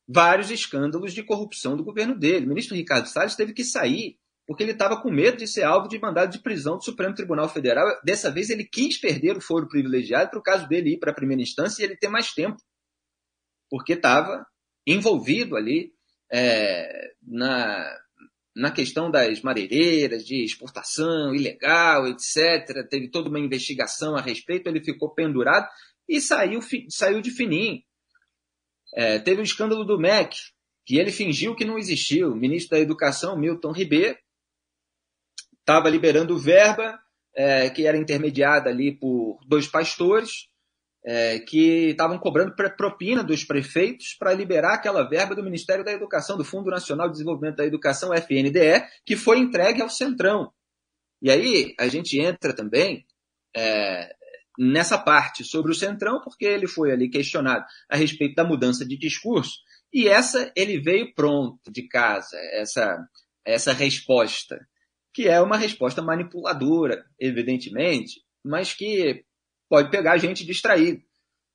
vários 0.06 0.50
escândalos 0.50 1.12
de 1.12 1.22
corrupção 1.22 1.76
do 1.76 1.84
governo 1.84 2.18
dele. 2.18 2.46
O 2.46 2.48
ministro 2.48 2.76
Ricardo 2.76 3.06
Salles 3.06 3.34
teve 3.36 3.52
que 3.52 3.64
sair 3.64 4.18
porque 4.46 4.62
ele 4.62 4.72
estava 4.72 5.00
com 5.00 5.10
medo 5.10 5.38
de 5.38 5.46
ser 5.46 5.62
alvo 5.62 5.88
de 5.88 5.98
mandado 5.98 6.30
de 6.30 6.38
prisão 6.38 6.76
do 6.76 6.84
Supremo 6.84 7.14
Tribunal 7.14 7.48
Federal. 7.48 7.86
Dessa 8.04 8.30
vez 8.30 8.50
ele 8.50 8.64
quis 8.64 8.98
perder 8.98 9.38
o 9.38 9.40
foro 9.40 9.66
privilegiado 9.66 10.30
para 10.30 10.38
o 10.38 10.42
caso 10.42 10.68
dele 10.68 10.94
ir 10.94 10.98
para 10.98 11.12
a 11.12 11.14
primeira 11.14 11.42
instância 11.42 11.80
e 11.80 11.86
ele 11.86 11.96
ter 11.96 12.08
mais 12.08 12.32
tempo 12.32 12.58
porque 13.74 13.94
estava 13.94 14.46
envolvido 14.86 15.56
ali 15.56 15.92
é, 16.32 17.10
na, 17.20 17.98
na 18.54 18.70
questão 18.70 19.10
das 19.10 19.42
madeireiras, 19.42 20.24
de 20.24 20.44
exportação 20.44 21.34
ilegal, 21.34 22.06
etc. 22.06 22.88
Teve 22.88 23.10
toda 23.10 23.28
uma 23.28 23.40
investigação 23.40 24.14
a 24.14 24.20
respeito, 24.20 24.68
ele 24.68 24.84
ficou 24.84 25.12
pendurado 25.12 25.68
e 26.08 26.20
saiu, 26.20 26.60
saiu 26.88 27.20
de 27.20 27.32
fininho. 27.32 27.82
É, 28.94 29.18
teve 29.18 29.40
o 29.40 29.42
escândalo 29.42 29.84
do 29.84 29.98
MEC, 29.98 30.36
que 30.86 30.96
ele 30.96 31.10
fingiu 31.10 31.56
que 31.56 31.64
não 31.64 31.76
existiu. 31.76 32.30
O 32.30 32.36
ministro 32.36 32.76
da 32.76 32.80
Educação, 32.80 33.36
Milton 33.36 33.72
Ribeiro, 33.72 34.16
estava 35.58 35.90
liberando 35.90 36.38
verba 36.38 36.96
é, 37.34 37.68
que 37.70 37.88
era 37.88 37.98
intermediada 37.98 38.70
ali 38.70 38.96
por 38.96 39.40
dois 39.48 39.66
pastores, 39.66 40.48
é, 41.04 41.38
que 41.38 41.90
estavam 41.90 42.18
cobrando 42.18 42.54
propina 42.76 43.22
dos 43.22 43.44
prefeitos 43.44 44.14
para 44.14 44.32
liberar 44.32 44.74
aquela 44.74 45.02
verba 45.08 45.34
do 45.34 45.44
Ministério 45.44 45.84
da 45.84 45.92
Educação, 45.92 46.38
do 46.38 46.44
Fundo 46.44 46.70
Nacional 46.70 47.08
de 47.08 47.12
Desenvolvimento 47.12 47.56
da 47.56 47.66
Educação, 47.66 48.14
FNDE, 48.14 48.84
que 49.04 49.16
foi 49.16 49.38
entregue 49.38 49.82
ao 49.82 49.90
Centrão. 49.90 50.50
E 51.20 51.30
aí 51.30 51.74
a 51.78 51.88
gente 51.88 52.18
entra 52.18 52.54
também 52.54 53.04
é, 53.54 54.14
nessa 54.58 54.96
parte 54.96 55.44
sobre 55.44 55.72
o 55.72 55.74
Centrão, 55.74 56.20
porque 56.22 56.46
ele 56.46 56.66
foi 56.66 56.90
ali 56.90 57.10
questionado 57.10 57.64
a 57.88 57.96
respeito 57.96 58.34
da 58.34 58.44
mudança 58.44 58.84
de 58.84 58.96
discurso, 58.96 59.58
e 59.92 60.08
essa 60.08 60.50
ele 60.56 60.80
veio 60.80 61.14
pronto 61.14 61.70
de 61.70 61.86
casa, 61.86 62.36
essa, 62.52 63.06
essa 63.44 63.72
resposta, 63.72 64.66
que 65.12 65.28
é 65.28 65.40
uma 65.40 65.56
resposta 65.56 66.02
manipuladora, 66.02 67.04
evidentemente, 67.20 68.22
mas 68.44 68.72
que 68.72 69.24
pode 69.74 69.90
pegar 69.90 70.16
gente 70.18 70.46
distraída. 70.46 71.02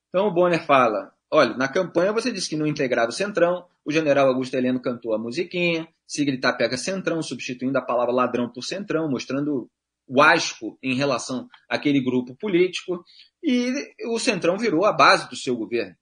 Então 0.09 0.27
o 0.27 0.33
Bonner 0.33 0.65
fala: 0.65 1.13
olha, 1.31 1.55
na 1.55 1.69
campanha 1.69 2.11
você 2.11 2.33
disse 2.33 2.49
que 2.49 2.57
não 2.57 2.67
integrava 2.67 3.09
o 3.09 3.13
Centrão, 3.13 3.65
o 3.85 3.93
general 3.93 4.27
Augusto 4.27 4.55
Heleno 4.55 4.81
cantou 4.81 5.13
a 5.13 5.17
musiquinha, 5.17 5.87
se 6.05 6.25
gritar 6.25 6.57
pega 6.57 6.75
Centrão, 6.75 7.23
substituindo 7.23 7.77
a 7.77 7.81
palavra 7.81 8.13
ladrão 8.13 8.49
por 8.49 8.61
Centrão, 8.61 9.09
mostrando 9.09 9.69
o 10.05 10.21
asco 10.21 10.77
em 10.83 10.95
relação 10.95 11.47
àquele 11.69 12.01
grupo 12.01 12.35
político, 12.35 13.05
e 13.41 13.71
o 14.07 14.19
Centrão 14.19 14.57
virou 14.57 14.83
a 14.83 14.91
base 14.91 15.29
do 15.29 15.35
seu 15.37 15.55
governo. 15.55 15.95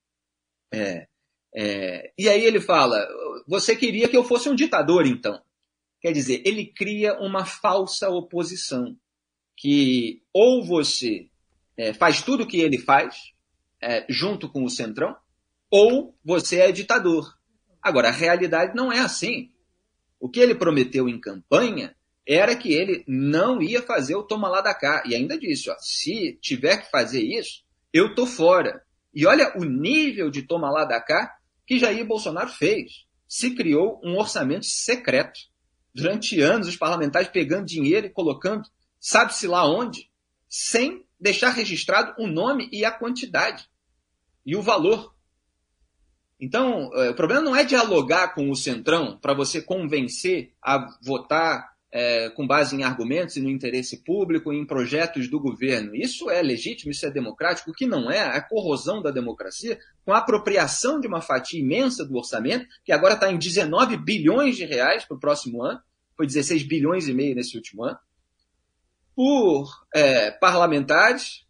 É, 0.74 1.06
é, 1.54 2.12
e 2.18 2.28
aí 2.28 2.44
ele 2.44 2.60
fala: 2.60 2.98
você 3.46 3.76
queria 3.76 4.08
que 4.08 4.16
eu 4.16 4.24
fosse 4.24 4.48
um 4.48 4.56
ditador, 4.56 5.06
então. 5.06 5.40
Quer 6.00 6.10
dizer, 6.10 6.42
ele 6.44 6.66
cria 6.66 7.16
uma 7.20 7.44
falsa 7.44 8.08
oposição, 8.08 8.96
que 9.56 10.20
ou 10.32 10.64
você 10.64 11.28
é, 11.78 11.94
faz 11.94 12.20
tudo 12.20 12.42
o 12.42 12.46
que 12.46 12.60
ele 12.60 12.76
faz, 12.76 13.16
é, 13.80 14.04
junto 14.08 14.50
com 14.50 14.64
o 14.64 14.70
Centrão, 14.70 15.16
ou 15.70 16.18
você 16.24 16.58
é 16.60 16.72
ditador. 16.72 17.32
Agora, 17.80 18.08
a 18.08 18.12
realidade 18.12 18.74
não 18.74 18.92
é 18.92 18.98
assim. 18.98 19.50
O 20.18 20.28
que 20.28 20.40
ele 20.40 20.56
prometeu 20.56 21.08
em 21.08 21.20
campanha 21.20 21.94
era 22.26 22.56
que 22.56 22.72
ele 22.72 23.04
não 23.06 23.62
ia 23.62 23.80
fazer 23.80 24.16
o 24.16 24.24
toma 24.24 24.48
lá 24.48 24.60
da 24.60 24.74
cá. 24.74 25.04
E 25.06 25.14
ainda 25.14 25.38
disse, 25.38 25.70
ó, 25.70 25.76
se 25.78 26.36
tiver 26.42 26.78
que 26.78 26.90
fazer 26.90 27.22
isso, 27.22 27.62
eu 27.92 28.14
tô 28.14 28.26
fora. 28.26 28.82
E 29.14 29.24
olha 29.24 29.56
o 29.56 29.64
nível 29.64 30.30
de 30.30 30.42
toma 30.42 30.70
lá 30.70 30.84
da 30.84 31.00
cá 31.00 31.38
que 31.64 31.78
Jair 31.78 32.04
Bolsonaro 32.04 32.50
fez. 32.50 33.06
Se 33.28 33.54
criou 33.54 34.00
um 34.02 34.18
orçamento 34.18 34.66
secreto. 34.66 35.38
Durante 35.94 36.40
anos, 36.40 36.68
os 36.68 36.76
parlamentares 36.76 37.28
pegando 37.28 37.66
dinheiro 37.66 38.06
e 38.06 38.10
colocando, 38.10 38.68
sabe-se 39.00 39.46
lá 39.46 39.68
onde, 39.68 40.10
sem 40.48 41.04
deixar 41.18 41.50
registrado 41.50 42.14
o 42.18 42.26
nome 42.26 42.68
e 42.72 42.84
a 42.84 42.90
quantidade 42.90 43.68
e 44.44 44.56
o 44.56 44.62
valor. 44.62 45.14
Então, 46.40 46.90
é, 46.94 47.10
o 47.10 47.14
problema 47.14 47.42
não 47.42 47.56
é 47.56 47.64
dialogar 47.64 48.34
com 48.34 48.50
o 48.50 48.56
Centrão 48.56 49.18
para 49.18 49.34
você 49.34 49.60
convencer 49.60 50.52
a 50.62 50.88
votar 51.02 51.76
é, 51.90 52.28
com 52.30 52.46
base 52.46 52.76
em 52.76 52.82
argumentos 52.82 53.36
e 53.36 53.40
no 53.40 53.48
interesse 53.48 54.04
público, 54.04 54.52
em 54.52 54.66
projetos 54.66 55.28
do 55.28 55.40
governo. 55.40 55.94
Isso 55.94 56.30
é 56.30 56.40
legítimo, 56.42 56.90
isso 56.90 57.06
é 57.06 57.10
democrático. 57.10 57.70
O 57.70 57.74
que 57.74 57.86
não 57.86 58.10
é, 58.10 58.18
é 58.18 58.36
a 58.36 58.42
corrosão 58.42 59.02
da 59.02 59.10
democracia 59.10 59.78
com 60.04 60.12
a 60.12 60.18
apropriação 60.18 61.00
de 61.00 61.06
uma 61.06 61.20
fatia 61.20 61.60
imensa 61.60 62.04
do 62.04 62.16
orçamento, 62.16 62.66
que 62.84 62.92
agora 62.92 63.14
está 63.14 63.32
em 63.32 63.38
19 63.38 63.96
bilhões 63.96 64.56
de 64.56 64.64
reais 64.64 65.04
para 65.04 65.16
o 65.16 65.20
próximo 65.20 65.62
ano, 65.62 65.80
foi 66.16 66.26
16 66.26 66.62
bilhões 66.64 67.08
e 67.08 67.14
meio 67.14 67.34
nesse 67.34 67.56
último 67.56 67.84
ano, 67.84 67.98
por 69.18 69.68
é, 69.92 70.30
parlamentares 70.30 71.44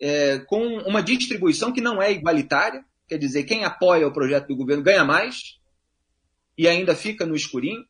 é, 0.00 0.38
com 0.38 0.78
uma 0.86 1.02
distribuição 1.02 1.70
que 1.70 1.82
não 1.82 2.00
é 2.00 2.10
igualitária, 2.10 2.82
quer 3.06 3.18
dizer, 3.18 3.44
quem 3.44 3.62
apoia 3.62 4.08
o 4.08 4.12
projeto 4.12 4.48
do 4.48 4.56
governo 4.56 4.82
ganha 4.82 5.04
mais 5.04 5.58
e 6.56 6.66
ainda 6.66 6.94
fica 6.94 7.26
no 7.26 7.36
escurinho, 7.36 7.84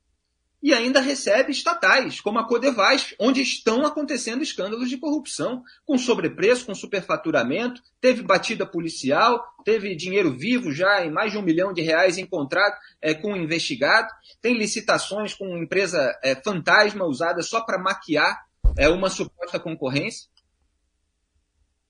e 0.61 0.75
ainda 0.75 1.01
recebe 1.01 1.53
estatais, 1.53 2.21
como 2.21 2.41
a 2.41 2.47
Codevais, 2.47 3.15
onde 3.21 3.41
estão 3.41 3.87
acontecendo 3.87 4.43
escândalos 4.43 4.91
de 4.91 4.99
corrupção, 4.99 5.63
com 5.87 5.97
sobrepreço, 5.97 6.67
com 6.67 6.75
superfaturamento, 6.75 7.81
teve 8.01 8.23
batida 8.23 8.67
policial, 8.67 9.41
teve 9.65 9.95
dinheiro 9.95 10.37
vivo 10.37 10.73
já 10.73 11.07
em 11.07 11.11
mais 11.13 11.31
de 11.31 11.39
um 11.39 11.43
milhão 11.43 11.73
de 11.73 11.83
reais 11.83 12.19
encontrado 12.19 12.75
é, 13.01 13.15
com 13.15 13.35
um 13.35 13.37
investigado, 13.37 14.09
tem 14.43 14.59
licitações 14.59 15.35
com 15.35 15.57
empresa 15.57 16.19
é, 16.21 16.35
fantasma 16.35 17.05
usada 17.05 17.43
só 17.43 17.61
para 17.61 17.79
maquiar 17.79 18.50
é, 18.77 18.89
uma 18.89 19.11
suposta 19.11 19.59
concorrência. 19.59 20.29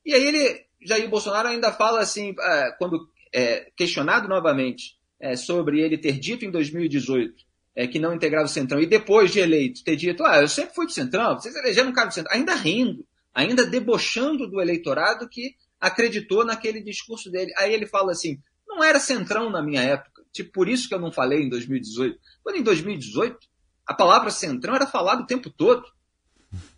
E 0.04 0.14
aí 0.14 0.24
ele, 0.24 0.66
Jair 0.80 1.08
Bolsonaro 1.08 1.48
ainda 1.48 1.72
fala 1.72 2.00
assim, 2.00 2.34
é, 2.38 2.70
quando 2.78 3.08
é, 3.32 3.70
questionado 3.76 4.28
novamente 4.28 4.98
é, 5.20 5.36
sobre 5.36 5.80
ele 5.80 5.98
ter 5.98 6.18
dito 6.18 6.44
em 6.44 6.50
2018 6.50 7.50
é, 7.74 7.86
que 7.86 7.98
não 7.98 8.14
integrava 8.14 8.46
o 8.46 8.48
Centrão, 8.48 8.80
e 8.80 8.86
depois 8.86 9.30
de 9.30 9.40
eleito 9.40 9.84
ter 9.84 9.96
dito, 9.96 10.24
ah, 10.24 10.40
eu 10.40 10.48
sempre 10.48 10.74
fui 10.74 10.86
do 10.86 10.92
Centrão, 10.92 11.34
vocês 11.34 11.54
elegeram 11.54 11.90
um 11.90 11.92
cara 11.92 12.08
do 12.08 12.14
Centrão, 12.14 12.34
ainda 12.34 12.54
rindo, 12.54 13.06
ainda 13.32 13.64
debochando 13.64 14.48
do 14.48 14.60
eleitorado 14.60 15.28
que 15.28 15.54
acreditou 15.80 16.44
naquele 16.44 16.82
discurso 16.82 17.30
dele. 17.30 17.52
Aí 17.56 17.72
ele 17.72 17.86
fala 17.86 18.12
assim, 18.12 18.38
não 18.66 18.82
era 18.82 18.98
Centrão 18.98 19.50
na 19.50 19.62
minha 19.62 19.82
época, 19.82 20.22
tipo, 20.32 20.52
por 20.52 20.68
isso 20.68 20.88
que 20.88 20.94
eu 20.94 21.00
não 21.00 21.12
falei 21.12 21.42
em 21.42 21.48
2018. 21.48 22.18
Quando 22.42 22.56
em 22.56 22.62
2018, 22.62 23.38
a 23.86 23.94
palavra 23.94 24.30
Centrão 24.30 24.74
era 24.74 24.86
falada 24.86 25.22
o 25.22 25.26
tempo 25.26 25.48
todo. 25.48 25.84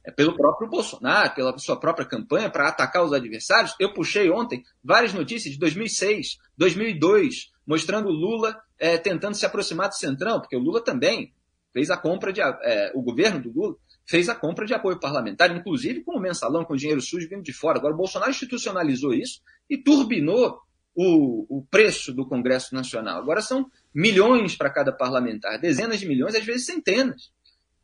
É 0.05 0.11
pelo 0.11 0.37
próprio 0.37 0.69
Bolsonaro, 0.69 1.35
pela 1.35 1.57
sua 1.59 1.79
própria 1.79 2.07
campanha 2.07 2.51
para 2.51 2.69
atacar 2.69 3.05
os 3.05 3.13
adversários. 3.13 3.75
Eu 3.79 3.95
puxei 3.95 4.31
ontem 4.31 4.65
várias 4.83 5.13
notícias 5.13 5.55
de 5.55 5.61
2006, 5.61 6.39
2002, 6.57 7.53
mostrando 7.67 8.09
Lula 8.09 8.61
é, 8.79 8.99
tentando 8.99 9.37
se 9.37 9.47
aproximar 9.47 9.89
do 9.89 9.95
Centrão, 9.95 10.41
porque 10.41 10.57
o 10.57 10.61
Lula 10.61 10.83
também 10.83 11.33
fez 11.73 11.91
a 11.91 11.97
compra 11.97 12.33
de. 12.33 12.41
É, 12.41 12.93
o 12.95 13.03
governo 13.03 13.41
do 13.41 13.53
Lula 13.53 13.77
fez 14.05 14.29
a 14.29 14.35
compra 14.35 14.67
de 14.67 14.75
apoio 14.75 14.99
parlamentar, 14.99 15.55
inclusive 15.57 16.03
com 16.03 16.17
o 16.17 16.21
mensalão, 16.21 16.65
com 16.65 16.75
o 16.75 16.77
dinheiro 16.77 17.01
sujo 17.01 17.29
vindo 17.29 17.43
de 17.43 17.53
fora. 17.53 17.79
Agora, 17.79 17.95
o 17.95 17.97
Bolsonaro 17.97 18.31
institucionalizou 18.31 19.15
isso 19.15 19.41
e 19.71 19.79
turbinou 19.79 20.59
o, 20.95 21.59
o 21.59 21.67
preço 21.71 22.13
do 22.13 22.27
Congresso 22.27 22.75
Nacional. 22.75 23.21
Agora 23.21 23.41
são 23.41 23.71
milhões 23.95 24.57
para 24.57 24.71
cada 24.71 24.93
parlamentar, 24.93 25.59
dezenas 25.59 26.01
de 26.01 26.07
milhões, 26.07 26.35
às 26.35 26.45
vezes 26.45 26.67
centenas, 26.67 27.33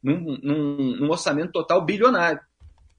num, 0.03 0.39
num, 0.43 0.97
num 1.01 1.11
orçamento 1.11 1.53
total 1.53 1.85
bilionário. 1.85 2.41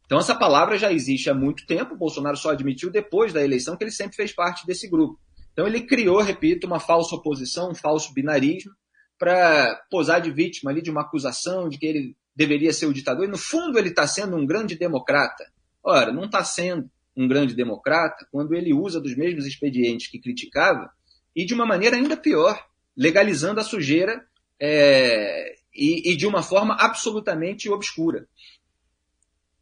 Então, 0.05 0.17
essa 0.17 0.35
palavra 0.35 0.77
já 0.77 0.91
existe 0.91 1.29
há 1.29 1.33
muito 1.33 1.65
tempo, 1.65 1.95
Bolsonaro 1.95 2.35
só 2.35 2.51
admitiu 2.51 2.89
depois 2.89 3.31
da 3.31 3.43
eleição 3.43 3.77
que 3.77 3.83
ele 3.83 3.91
sempre 3.91 4.15
fez 4.15 4.33
parte 4.33 4.65
desse 4.65 4.89
grupo. 4.89 5.19
Então 5.59 5.67
ele 5.67 5.81
criou, 5.81 6.21
repito, 6.21 6.65
uma 6.65 6.79
falsa 6.79 7.15
oposição, 7.15 7.71
um 7.71 7.75
falso 7.75 8.13
binarismo, 8.13 8.71
para 9.17 9.75
posar 9.91 10.21
de 10.21 10.31
vítima 10.31 10.71
ali 10.71 10.81
de 10.81 10.89
uma 10.89 11.01
acusação 11.01 11.67
de 11.67 11.77
que 11.77 11.85
ele 11.85 12.15
deveria 12.33 12.71
ser 12.71 12.85
o 12.85 12.93
ditador, 12.93 13.25
e 13.25 13.27
no 13.27 13.37
fundo 13.37 13.77
ele 13.77 13.89
está 13.89 14.07
sendo 14.07 14.37
um 14.37 14.45
grande 14.45 14.77
democrata. 14.77 15.43
Ora, 15.83 16.13
não 16.13 16.23
está 16.23 16.43
sendo 16.45 16.89
um 17.15 17.27
grande 17.27 17.53
democrata 17.53 18.25
quando 18.31 18.55
ele 18.55 18.73
usa 18.73 19.01
dos 19.01 19.17
mesmos 19.17 19.45
expedientes 19.45 20.07
que 20.07 20.21
criticava 20.21 20.89
e 21.35 21.45
de 21.45 21.53
uma 21.53 21.65
maneira 21.65 21.97
ainda 21.97 22.15
pior, 22.15 22.57
legalizando 22.95 23.59
a 23.59 23.63
sujeira 23.63 24.23
é, 24.57 25.55
e, 25.79 26.11
e, 26.11 26.17
de 26.17 26.27
uma 26.27 26.43
forma 26.43 26.75
absolutamente 26.75 27.69
obscura. 27.69 28.27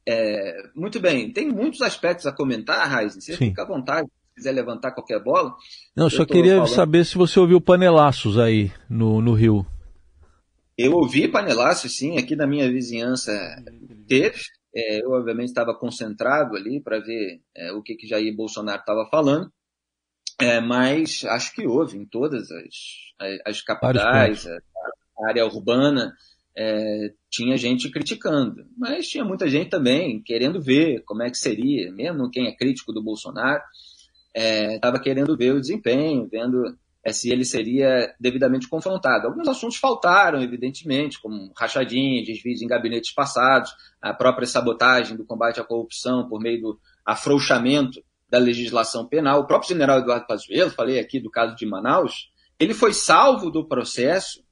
É, 0.06 0.70
muito 0.76 1.00
bem, 1.00 1.32
tem 1.32 1.50
muitos 1.50 1.82
aspectos 1.82 2.26
a 2.26 2.32
comentar, 2.32 2.90
Raizen, 2.90 3.22
você 3.22 3.36
Sim. 3.36 3.50
fica 3.50 3.64
à 3.64 3.68
vontade 3.68 4.08
quiser 4.38 4.52
levantar 4.52 4.92
qualquer 4.92 5.22
bola. 5.22 5.56
Não, 5.96 6.10
só 6.10 6.24
queria 6.24 6.58
falando... 6.58 6.68
saber 6.68 7.04
se 7.04 7.18
você 7.18 7.40
ouviu 7.40 7.60
panelaços 7.60 8.38
aí 8.38 8.72
no, 8.88 9.20
no 9.20 9.34
Rio. 9.34 9.66
Eu 10.78 10.94
ouvi 10.94 11.28
panelaços, 11.28 11.98
sim, 11.98 12.20
aqui 12.20 12.36
na 12.36 12.46
minha 12.46 12.72
vizinhança 12.72 13.34
teve. 14.08 14.40
É, 14.76 15.04
eu, 15.04 15.10
obviamente, 15.10 15.48
estava 15.48 15.74
concentrado 15.74 16.56
ali 16.56 16.80
para 16.80 17.00
ver 17.00 17.42
é, 17.56 17.72
o 17.72 17.82
que, 17.82 17.96
que 17.96 18.08
Jair 18.08 18.36
Bolsonaro 18.36 18.80
estava 18.80 19.10
falando, 19.10 19.52
é, 20.40 20.62
mas 20.62 21.26
acho 21.26 21.56
que 21.56 21.66
houve 21.66 21.98
em 21.98 22.06
todas 22.06 22.52
as, 22.52 22.68
as, 23.20 23.40
as 23.44 23.62
capitais, 23.62 24.46
área 25.26 25.46
urbana, 25.46 26.14
é, 26.56 27.14
tinha 27.30 27.56
gente 27.56 27.90
criticando, 27.90 28.66
mas 28.78 29.08
tinha 29.08 29.24
muita 29.24 29.48
gente 29.48 29.70
também 29.70 30.22
querendo 30.24 30.62
ver 30.62 31.04
como 31.06 31.22
é 31.22 31.30
que 31.30 31.38
seria, 31.38 31.92
mesmo 31.92 32.32
quem 32.32 32.48
é 32.48 32.56
crítico 32.56 32.92
do 32.92 33.04
Bolsonaro 33.04 33.62
estava 34.36 34.98
é, 34.98 35.00
querendo 35.00 35.36
ver 35.38 35.54
o 35.54 35.62
desempenho, 35.62 36.28
vendo 36.32 36.78
é, 37.04 37.12
se 37.12 37.32
ele 37.32 37.46
seria 37.46 38.14
devidamente 38.20 38.68
confrontado. 38.68 39.28
Alguns 39.28 39.48
assuntos 39.48 39.78
faltaram, 39.78 40.42
evidentemente, 40.42 41.20
como 41.22 41.52
rachadinhas, 41.58 42.26
desvios 42.26 42.62
em 42.62 42.68
gabinetes 42.68 43.14
passados, 43.14 43.72
a 44.02 44.14
própria 44.14 44.46
sabotagem 44.46 45.16
do 45.16 45.26
combate 45.26 45.60
à 45.60 45.64
corrupção 45.64 46.28
por 46.28 46.40
meio 46.40 46.62
do 46.62 46.80
afrouxamento 47.06 48.04
da 48.30 48.38
legislação 48.38 49.08
penal. 49.08 49.40
O 49.40 49.48
próprio 49.48 49.70
general 49.70 50.00
Eduardo 50.00 50.28
Pazuello, 50.28 50.70
falei 50.70 51.00
aqui 51.00 51.20
do 51.20 51.32
caso 51.32 51.56
de 51.56 51.66
Manaus, 51.66 52.30
ele 52.60 52.74
foi 52.74 52.94
salvo 52.94 53.50
do 53.50 53.68
processo 53.68 54.44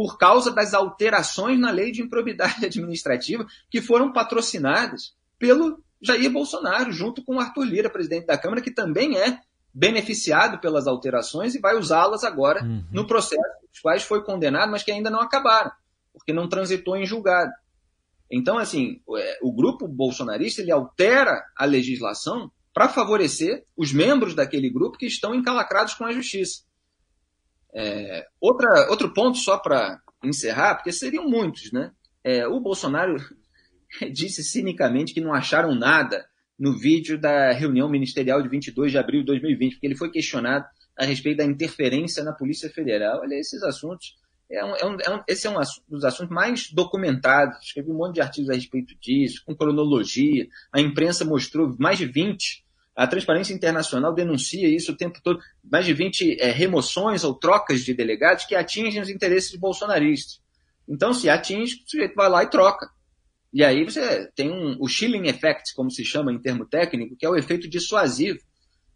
por 0.00 0.16
causa 0.16 0.50
das 0.50 0.72
alterações 0.72 1.60
na 1.60 1.70
lei 1.70 1.92
de 1.92 2.00
improbidade 2.00 2.64
administrativa 2.64 3.46
que 3.68 3.82
foram 3.82 4.10
patrocinadas 4.10 5.14
pelo 5.38 5.78
Jair 6.00 6.32
Bolsonaro, 6.32 6.90
junto 6.90 7.22
com 7.22 7.38
Arthur 7.38 7.64
Lira, 7.64 7.90
presidente 7.90 8.24
da 8.24 8.38
Câmara, 8.38 8.62
que 8.62 8.70
também 8.70 9.18
é 9.18 9.40
beneficiado 9.74 10.58
pelas 10.58 10.86
alterações 10.86 11.54
e 11.54 11.60
vai 11.60 11.76
usá-las 11.76 12.24
agora 12.24 12.64
uhum. 12.64 12.82
no 12.90 13.06
processo, 13.06 13.42
os 13.70 13.78
quais 13.78 14.02
foi 14.02 14.24
condenado, 14.24 14.72
mas 14.72 14.82
que 14.82 14.90
ainda 14.90 15.10
não 15.10 15.20
acabaram, 15.20 15.70
porque 16.14 16.32
não 16.32 16.48
transitou 16.48 16.96
em 16.96 17.04
julgado. 17.04 17.52
Então, 18.30 18.56
assim, 18.56 19.02
é, 19.18 19.38
o 19.42 19.52
grupo 19.52 19.86
bolsonarista 19.86 20.62
ele 20.62 20.72
altera 20.72 21.44
a 21.54 21.66
legislação 21.66 22.50
para 22.72 22.88
favorecer 22.88 23.64
os 23.76 23.92
membros 23.92 24.34
daquele 24.34 24.70
grupo 24.70 24.96
que 24.96 25.04
estão 25.04 25.34
encalacrados 25.34 25.92
com 25.92 26.06
a 26.06 26.12
justiça. 26.12 26.62
É, 27.74 28.26
outra, 28.40 28.88
outro 28.90 29.12
ponto 29.12 29.38
só 29.38 29.58
para 29.58 30.00
encerrar, 30.24 30.76
porque 30.76 30.92
seriam 30.92 31.28
muitos, 31.28 31.72
né? 31.72 31.92
É, 32.22 32.46
o 32.46 32.60
Bolsonaro 32.60 33.16
disse 34.12 34.42
cinicamente 34.42 35.14
que 35.14 35.20
não 35.20 35.32
acharam 35.32 35.74
nada 35.74 36.26
no 36.58 36.76
vídeo 36.76 37.18
da 37.18 37.52
reunião 37.52 37.88
ministerial 37.88 38.42
de 38.42 38.48
22 38.48 38.92
de 38.92 38.98
abril 38.98 39.20
de 39.20 39.26
2020, 39.26 39.72
porque 39.72 39.86
ele 39.86 39.96
foi 39.96 40.10
questionado 40.10 40.66
a 40.98 41.06
respeito 41.06 41.38
da 41.38 41.44
interferência 41.44 42.22
na 42.22 42.32
Polícia 42.32 42.68
Federal. 42.68 43.20
Olha, 43.20 43.34
esses 43.34 43.62
assuntos. 43.62 44.18
É 44.52 44.64
um, 44.64 44.74
é 44.74 44.84
um, 44.84 44.96
é 45.00 45.14
um, 45.14 45.22
esse 45.28 45.46
é 45.46 45.50
um 45.50 45.54
dos 45.88 46.04
assuntos 46.04 46.34
mais 46.34 46.70
documentados. 46.72 47.56
Escrevi 47.62 47.90
um 47.90 47.96
monte 47.96 48.16
de 48.16 48.20
artigos 48.20 48.50
a 48.50 48.54
respeito 48.54 48.94
disso, 49.00 49.42
com 49.46 49.54
cronologia. 49.54 50.46
A 50.72 50.80
imprensa 50.80 51.24
mostrou 51.24 51.74
mais 51.78 51.96
de 51.98 52.06
20. 52.06 52.64
A 52.96 53.06
Transparência 53.06 53.54
Internacional 53.54 54.12
denuncia 54.12 54.68
isso 54.68 54.92
o 54.92 54.96
tempo 54.96 55.20
todo. 55.22 55.40
Mais 55.64 55.86
de 55.86 55.94
20 55.94 56.40
é, 56.40 56.50
remoções 56.50 57.24
ou 57.24 57.34
trocas 57.34 57.84
de 57.84 57.94
delegados 57.94 58.44
que 58.44 58.54
atingem 58.54 59.00
os 59.00 59.08
interesses 59.08 59.58
bolsonaristas. 59.58 60.40
Então, 60.88 61.14
se 61.14 61.28
atinge, 61.28 61.82
o 61.86 61.90
sujeito 61.90 62.14
vai 62.14 62.28
lá 62.28 62.42
e 62.42 62.50
troca. 62.50 62.90
E 63.52 63.64
aí 63.64 63.84
você 63.84 64.30
tem 64.34 64.50
um, 64.50 64.76
o 64.80 64.86
chilling 64.86 65.28
effect, 65.28 65.74
como 65.74 65.90
se 65.90 66.04
chama 66.04 66.32
em 66.32 66.38
termo 66.38 66.64
técnico, 66.64 67.16
que 67.16 67.26
é 67.26 67.28
o 67.28 67.36
efeito 67.36 67.68
dissuasivo, 67.68 68.38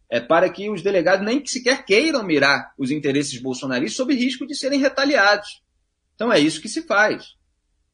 é 0.09 0.19
para 0.19 0.49
que 0.49 0.69
os 0.69 0.81
delegados 0.81 1.25
nem 1.25 1.45
sequer 1.45 1.83
queiram 1.83 2.23
mirar 2.23 2.73
os 2.77 2.91
interesses 2.91 3.41
bolsonaristas 3.41 3.97
sob 3.97 4.13
risco 4.13 4.45
de 4.45 4.55
serem 4.55 4.79
retaliados. 4.79 5.61
Então 6.13 6.31
é 6.31 6.39
isso 6.39 6.61
que 6.61 6.69
se 6.69 6.83
faz. 6.83 7.33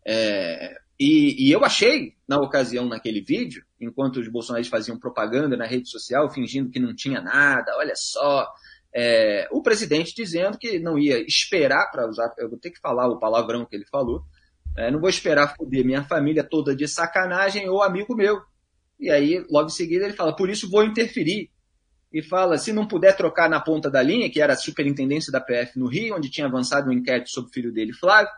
É, 0.05 0.75
e, 0.99 1.47
e, 1.47 1.51
eu 1.51 1.63
achei, 1.63 2.13
na 2.27 2.37
ocasião, 2.37 2.87
naquele 2.87 3.21
vídeo, 3.21 3.63
enquanto 3.81 4.17
os 4.17 4.27
bolsonaristas 4.27 4.79
faziam 4.79 4.99
propaganda 4.99 5.57
na 5.57 5.65
rede 5.65 5.89
social, 5.89 6.29
fingindo 6.29 6.69
que 6.69 6.79
não 6.79 6.95
tinha 6.95 7.19
nada, 7.19 7.75
olha 7.77 7.95
só, 7.95 8.47
é, 8.93 9.47
o 9.51 9.61
presidente 9.61 10.13
dizendo 10.15 10.57
que 10.57 10.79
não 10.79 10.99
ia 10.99 11.19
esperar 11.25 11.89
para 11.91 12.07
usar, 12.07 12.33
eu 12.37 12.49
vou 12.49 12.59
ter 12.59 12.71
que 12.71 12.79
falar 12.79 13.07
o 13.07 13.19
palavrão 13.19 13.65
que 13.65 13.75
ele 13.75 13.85
falou, 13.85 14.23
é, 14.77 14.91
não 14.91 14.99
vou 14.99 15.09
esperar 15.09 15.55
foder 15.55 15.83
minha 15.83 16.03
família 16.03 16.43
toda 16.43 16.75
de 16.75 16.87
sacanagem 16.87 17.67
ou 17.69 17.81
amigo 17.81 18.15
meu. 18.15 18.41
E 18.99 19.09
aí, 19.09 19.43
logo 19.49 19.67
em 19.67 19.71
seguida, 19.71 20.05
ele 20.05 20.13
fala, 20.13 20.35
por 20.35 20.49
isso 20.49 20.69
vou 20.69 20.83
interferir. 20.83 21.49
E 22.13 22.21
fala, 22.21 22.57
se 22.57 22.73
não 22.73 22.87
puder 22.87 23.15
trocar 23.15 23.49
na 23.49 23.59
ponta 23.59 23.89
da 23.89 24.01
linha, 24.01 24.29
que 24.29 24.41
era 24.41 24.53
a 24.53 24.57
superintendência 24.57 25.31
da 25.31 25.39
PF 25.39 25.79
no 25.79 25.87
Rio, 25.87 26.15
onde 26.15 26.29
tinha 26.29 26.45
avançado 26.45 26.89
um 26.89 26.93
inquérito 26.93 27.29
sobre 27.29 27.49
o 27.49 27.53
filho 27.53 27.73
dele, 27.73 27.93
Flávio, 27.93 28.29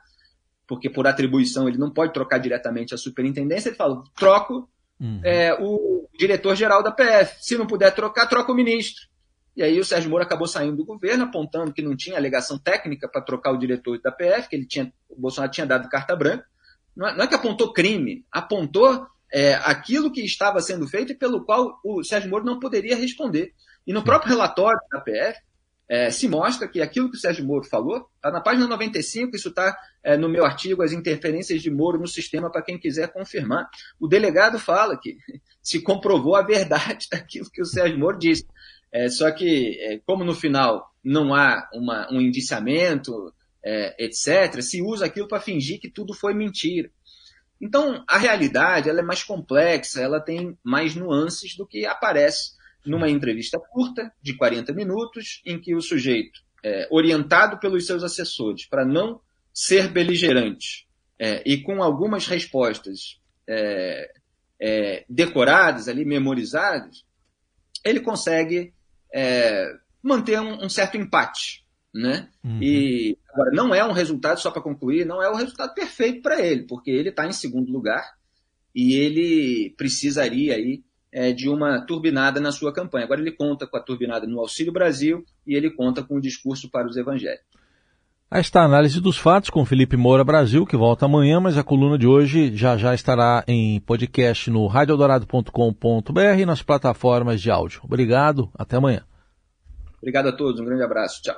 porque 0.67 0.89
por 0.89 1.07
atribuição 1.07 1.67
ele 1.67 1.77
não 1.77 1.91
pode 1.91 2.13
trocar 2.13 2.37
diretamente 2.37 2.93
a 2.93 2.97
superintendência, 2.97 3.69
ele 3.69 3.75
fala, 3.75 4.03
troco 4.15 4.69
uhum. 5.03 5.21
é, 5.23 5.53
o 5.59 6.07
diretor-geral 6.17 6.81
da 6.81 6.91
PF. 6.91 7.35
Se 7.41 7.57
não 7.57 7.67
puder 7.67 7.93
trocar, 7.93 8.27
troca 8.27 8.51
o 8.51 8.55
ministro. 8.55 9.03
E 9.55 9.61
aí 9.61 9.79
o 9.79 9.85
Sérgio 9.85 10.09
Moro 10.09 10.23
acabou 10.23 10.47
saindo 10.47 10.77
do 10.77 10.85
governo, 10.85 11.25
apontando 11.25 11.73
que 11.73 11.81
não 11.81 11.95
tinha 11.95 12.17
alegação 12.17 12.57
técnica 12.57 13.07
para 13.07 13.21
trocar 13.21 13.51
o 13.51 13.57
diretor 13.57 13.99
da 14.01 14.11
PF, 14.11 14.49
que 14.49 14.55
ele 14.55 14.65
tinha, 14.65 14.91
o 15.09 15.19
Bolsonaro 15.19 15.51
tinha 15.51 15.67
dado 15.67 15.89
carta 15.89 16.15
branca. 16.15 16.45
Não 16.95 17.07
é, 17.07 17.15
não 17.15 17.23
é 17.23 17.27
que 17.27 17.35
apontou 17.35 17.73
crime, 17.73 18.25
apontou 18.31 19.05
é, 19.31 19.55
aquilo 19.55 20.11
que 20.11 20.21
estava 20.21 20.59
sendo 20.61 20.87
feito 20.87 21.11
e 21.11 21.15
pelo 21.15 21.43
qual 21.45 21.79
o 21.83 22.03
Sérgio 22.03 22.29
Moro 22.29 22.45
não 22.45 22.59
poderia 22.59 22.95
responder. 22.95 23.53
E 23.85 23.93
no 23.93 24.03
próprio 24.03 24.31
relatório 24.31 24.79
da 24.91 25.01
PF, 25.01 25.39
é, 25.93 26.09
se 26.09 26.27
mostra 26.27 26.67
que 26.67 26.81
aquilo 26.81 27.07
que 27.07 27.17
o 27.17 27.19
Sérgio 27.19 27.45
Moro 27.45 27.65
falou, 27.65 28.09
está 28.15 28.31
na 28.31 28.41
página 28.41 28.65
95, 28.65 29.35
isso 29.35 29.49
está 29.49 29.77
é, 30.03 30.17
no 30.17 30.27
meu 30.27 30.43
artigo, 30.43 30.81
As 30.81 30.91
Interferências 30.91 31.61
de 31.61 31.69
Moro 31.69 31.99
no 31.99 32.07
Sistema, 32.07 32.51
para 32.51 32.63
quem 32.63 32.79
quiser 32.79 33.13
confirmar. 33.13 33.69
O 33.99 34.07
delegado 34.07 34.57
fala 34.57 34.99
que 34.99 35.15
se 35.61 35.79
comprovou 35.83 36.35
a 36.35 36.41
verdade 36.41 37.05
daquilo 37.13 37.47
que 37.51 37.61
o 37.61 37.65
Sérgio 37.65 37.99
Moro 37.99 38.17
disse. 38.17 38.43
É, 38.91 39.07
só 39.07 39.29
que, 39.29 39.77
é, 39.81 39.99
como 40.03 40.23
no 40.23 40.33
final 40.33 40.91
não 41.03 41.35
há 41.35 41.69
uma, 41.71 42.11
um 42.11 42.19
indiciamento, 42.19 43.31
é, 43.63 44.03
etc., 44.03 44.63
se 44.63 44.81
usa 44.81 45.05
aquilo 45.05 45.27
para 45.27 45.41
fingir 45.41 45.79
que 45.79 45.91
tudo 45.91 46.11
foi 46.15 46.33
mentira. 46.33 46.89
Então, 47.61 48.03
a 48.07 48.17
realidade 48.17 48.89
ela 48.89 49.01
é 49.01 49.03
mais 49.03 49.23
complexa, 49.23 50.01
ela 50.01 50.19
tem 50.19 50.57
mais 50.63 50.95
nuances 50.95 51.55
do 51.55 51.67
que 51.67 51.85
aparece 51.85 52.53
numa 52.85 53.09
entrevista 53.09 53.59
curta, 53.59 54.11
de 54.21 54.35
40 54.35 54.73
minutos, 54.73 55.41
em 55.45 55.59
que 55.59 55.75
o 55.75 55.81
sujeito, 55.81 56.41
é, 56.63 56.87
orientado 56.91 57.59
pelos 57.59 57.85
seus 57.85 58.03
assessores 58.03 58.65
para 58.65 58.85
não 58.85 59.19
ser 59.53 59.89
beligerante 59.89 60.87
é, 61.19 61.43
e 61.45 61.61
com 61.61 61.83
algumas 61.83 62.25
respostas 62.27 63.19
é, 63.47 64.11
é 64.59 65.05
decoradas, 65.07 65.87
ali, 65.87 66.03
memorizadas, 66.05 67.05
ele 67.83 67.99
consegue 67.99 68.73
é, 69.13 69.73
manter 70.01 70.39
um, 70.39 70.65
um, 70.65 70.69
certo 70.69 70.97
empate. 70.97 71.63
Né? 71.93 72.29
Uhum. 72.43 72.61
E 72.61 73.17
agora, 73.29 73.51
não 73.51 73.75
é 73.75 73.85
um 73.85 73.91
resultado, 73.91 74.39
só 74.39 74.49
para 74.49 74.61
concluir, 74.61 75.05
não 75.05 75.21
é 75.21 75.29
o 75.29 75.35
resultado 75.35 75.73
perfeito 75.75 76.21
para 76.21 76.41
ele, 76.41 76.63
porque 76.63 76.89
ele 76.89 77.09
está 77.09 77.27
em 77.27 77.31
segundo 77.31 77.71
lugar 77.71 78.03
e 78.73 78.95
ele 78.95 79.75
precisaria 79.77 80.55
aí 80.55 80.83
de 81.35 81.47
uma 81.47 81.81
turbinada 81.85 82.39
na 82.39 82.51
sua 82.51 82.73
campanha. 82.73 83.05
Agora 83.05 83.21
ele 83.21 83.31
conta 83.31 83.67
com 83.67 83.77
a 83.77 83.79
turbinada 83.79 84.25
no 84.25 84.39
Auxílio 84.39 84.73
Brasil 84.73 85.23
e 85.45 85.55
ele 85.55 85.69
conta 85.69 86.03
com 86.03 86.15
o 86.15 86.21
discurso 86.21 86.69
para 86.69 86.87
os 86.87 86.97
evangélicos. 86.97 87.53
Aí 88.33 88.41
está 88.41 88.61
a 88.61 88.65
análise 88.65 88.99
dos 88.99 89.15
fatos 89.15 89.51
com 89.51 89.63
Felipe 89.63 89.95
Moura 89.95 90.23
Brasil, 90.23 90.65
que 90.65 90.75
volta 90.75 91.05
amanhã, 91.05 91.39
mas 91.39 91.55
a 91.55 91.63
coluna 91.63 91.99
de 91.99 92.07
hoje 92.07 92.57
já 92.57 92.75
já 92.75 92.95
estará 92.95 93.43
em 93.47 93.79
podcast 93.81 94.49
no 94.49 94.65
radioeldorado.com.br 94.65 96.39
e 96.39 96.43
nas 96.43 96.63
plataformas 96.63 97.39
de 97.39 97.51
áudio. 97.51 97.81
Obrigado, 97.83 98.49
até 98.57 98.77
amanhã. 98.77 99.03
Obrigado 99.97 100.29
a 100.29 100.31
todos, 100.31 100.59
um 100.59 100.65
grande 100.65 100.81
abraço, 100.81 101.21
tchau. 101.21 101.35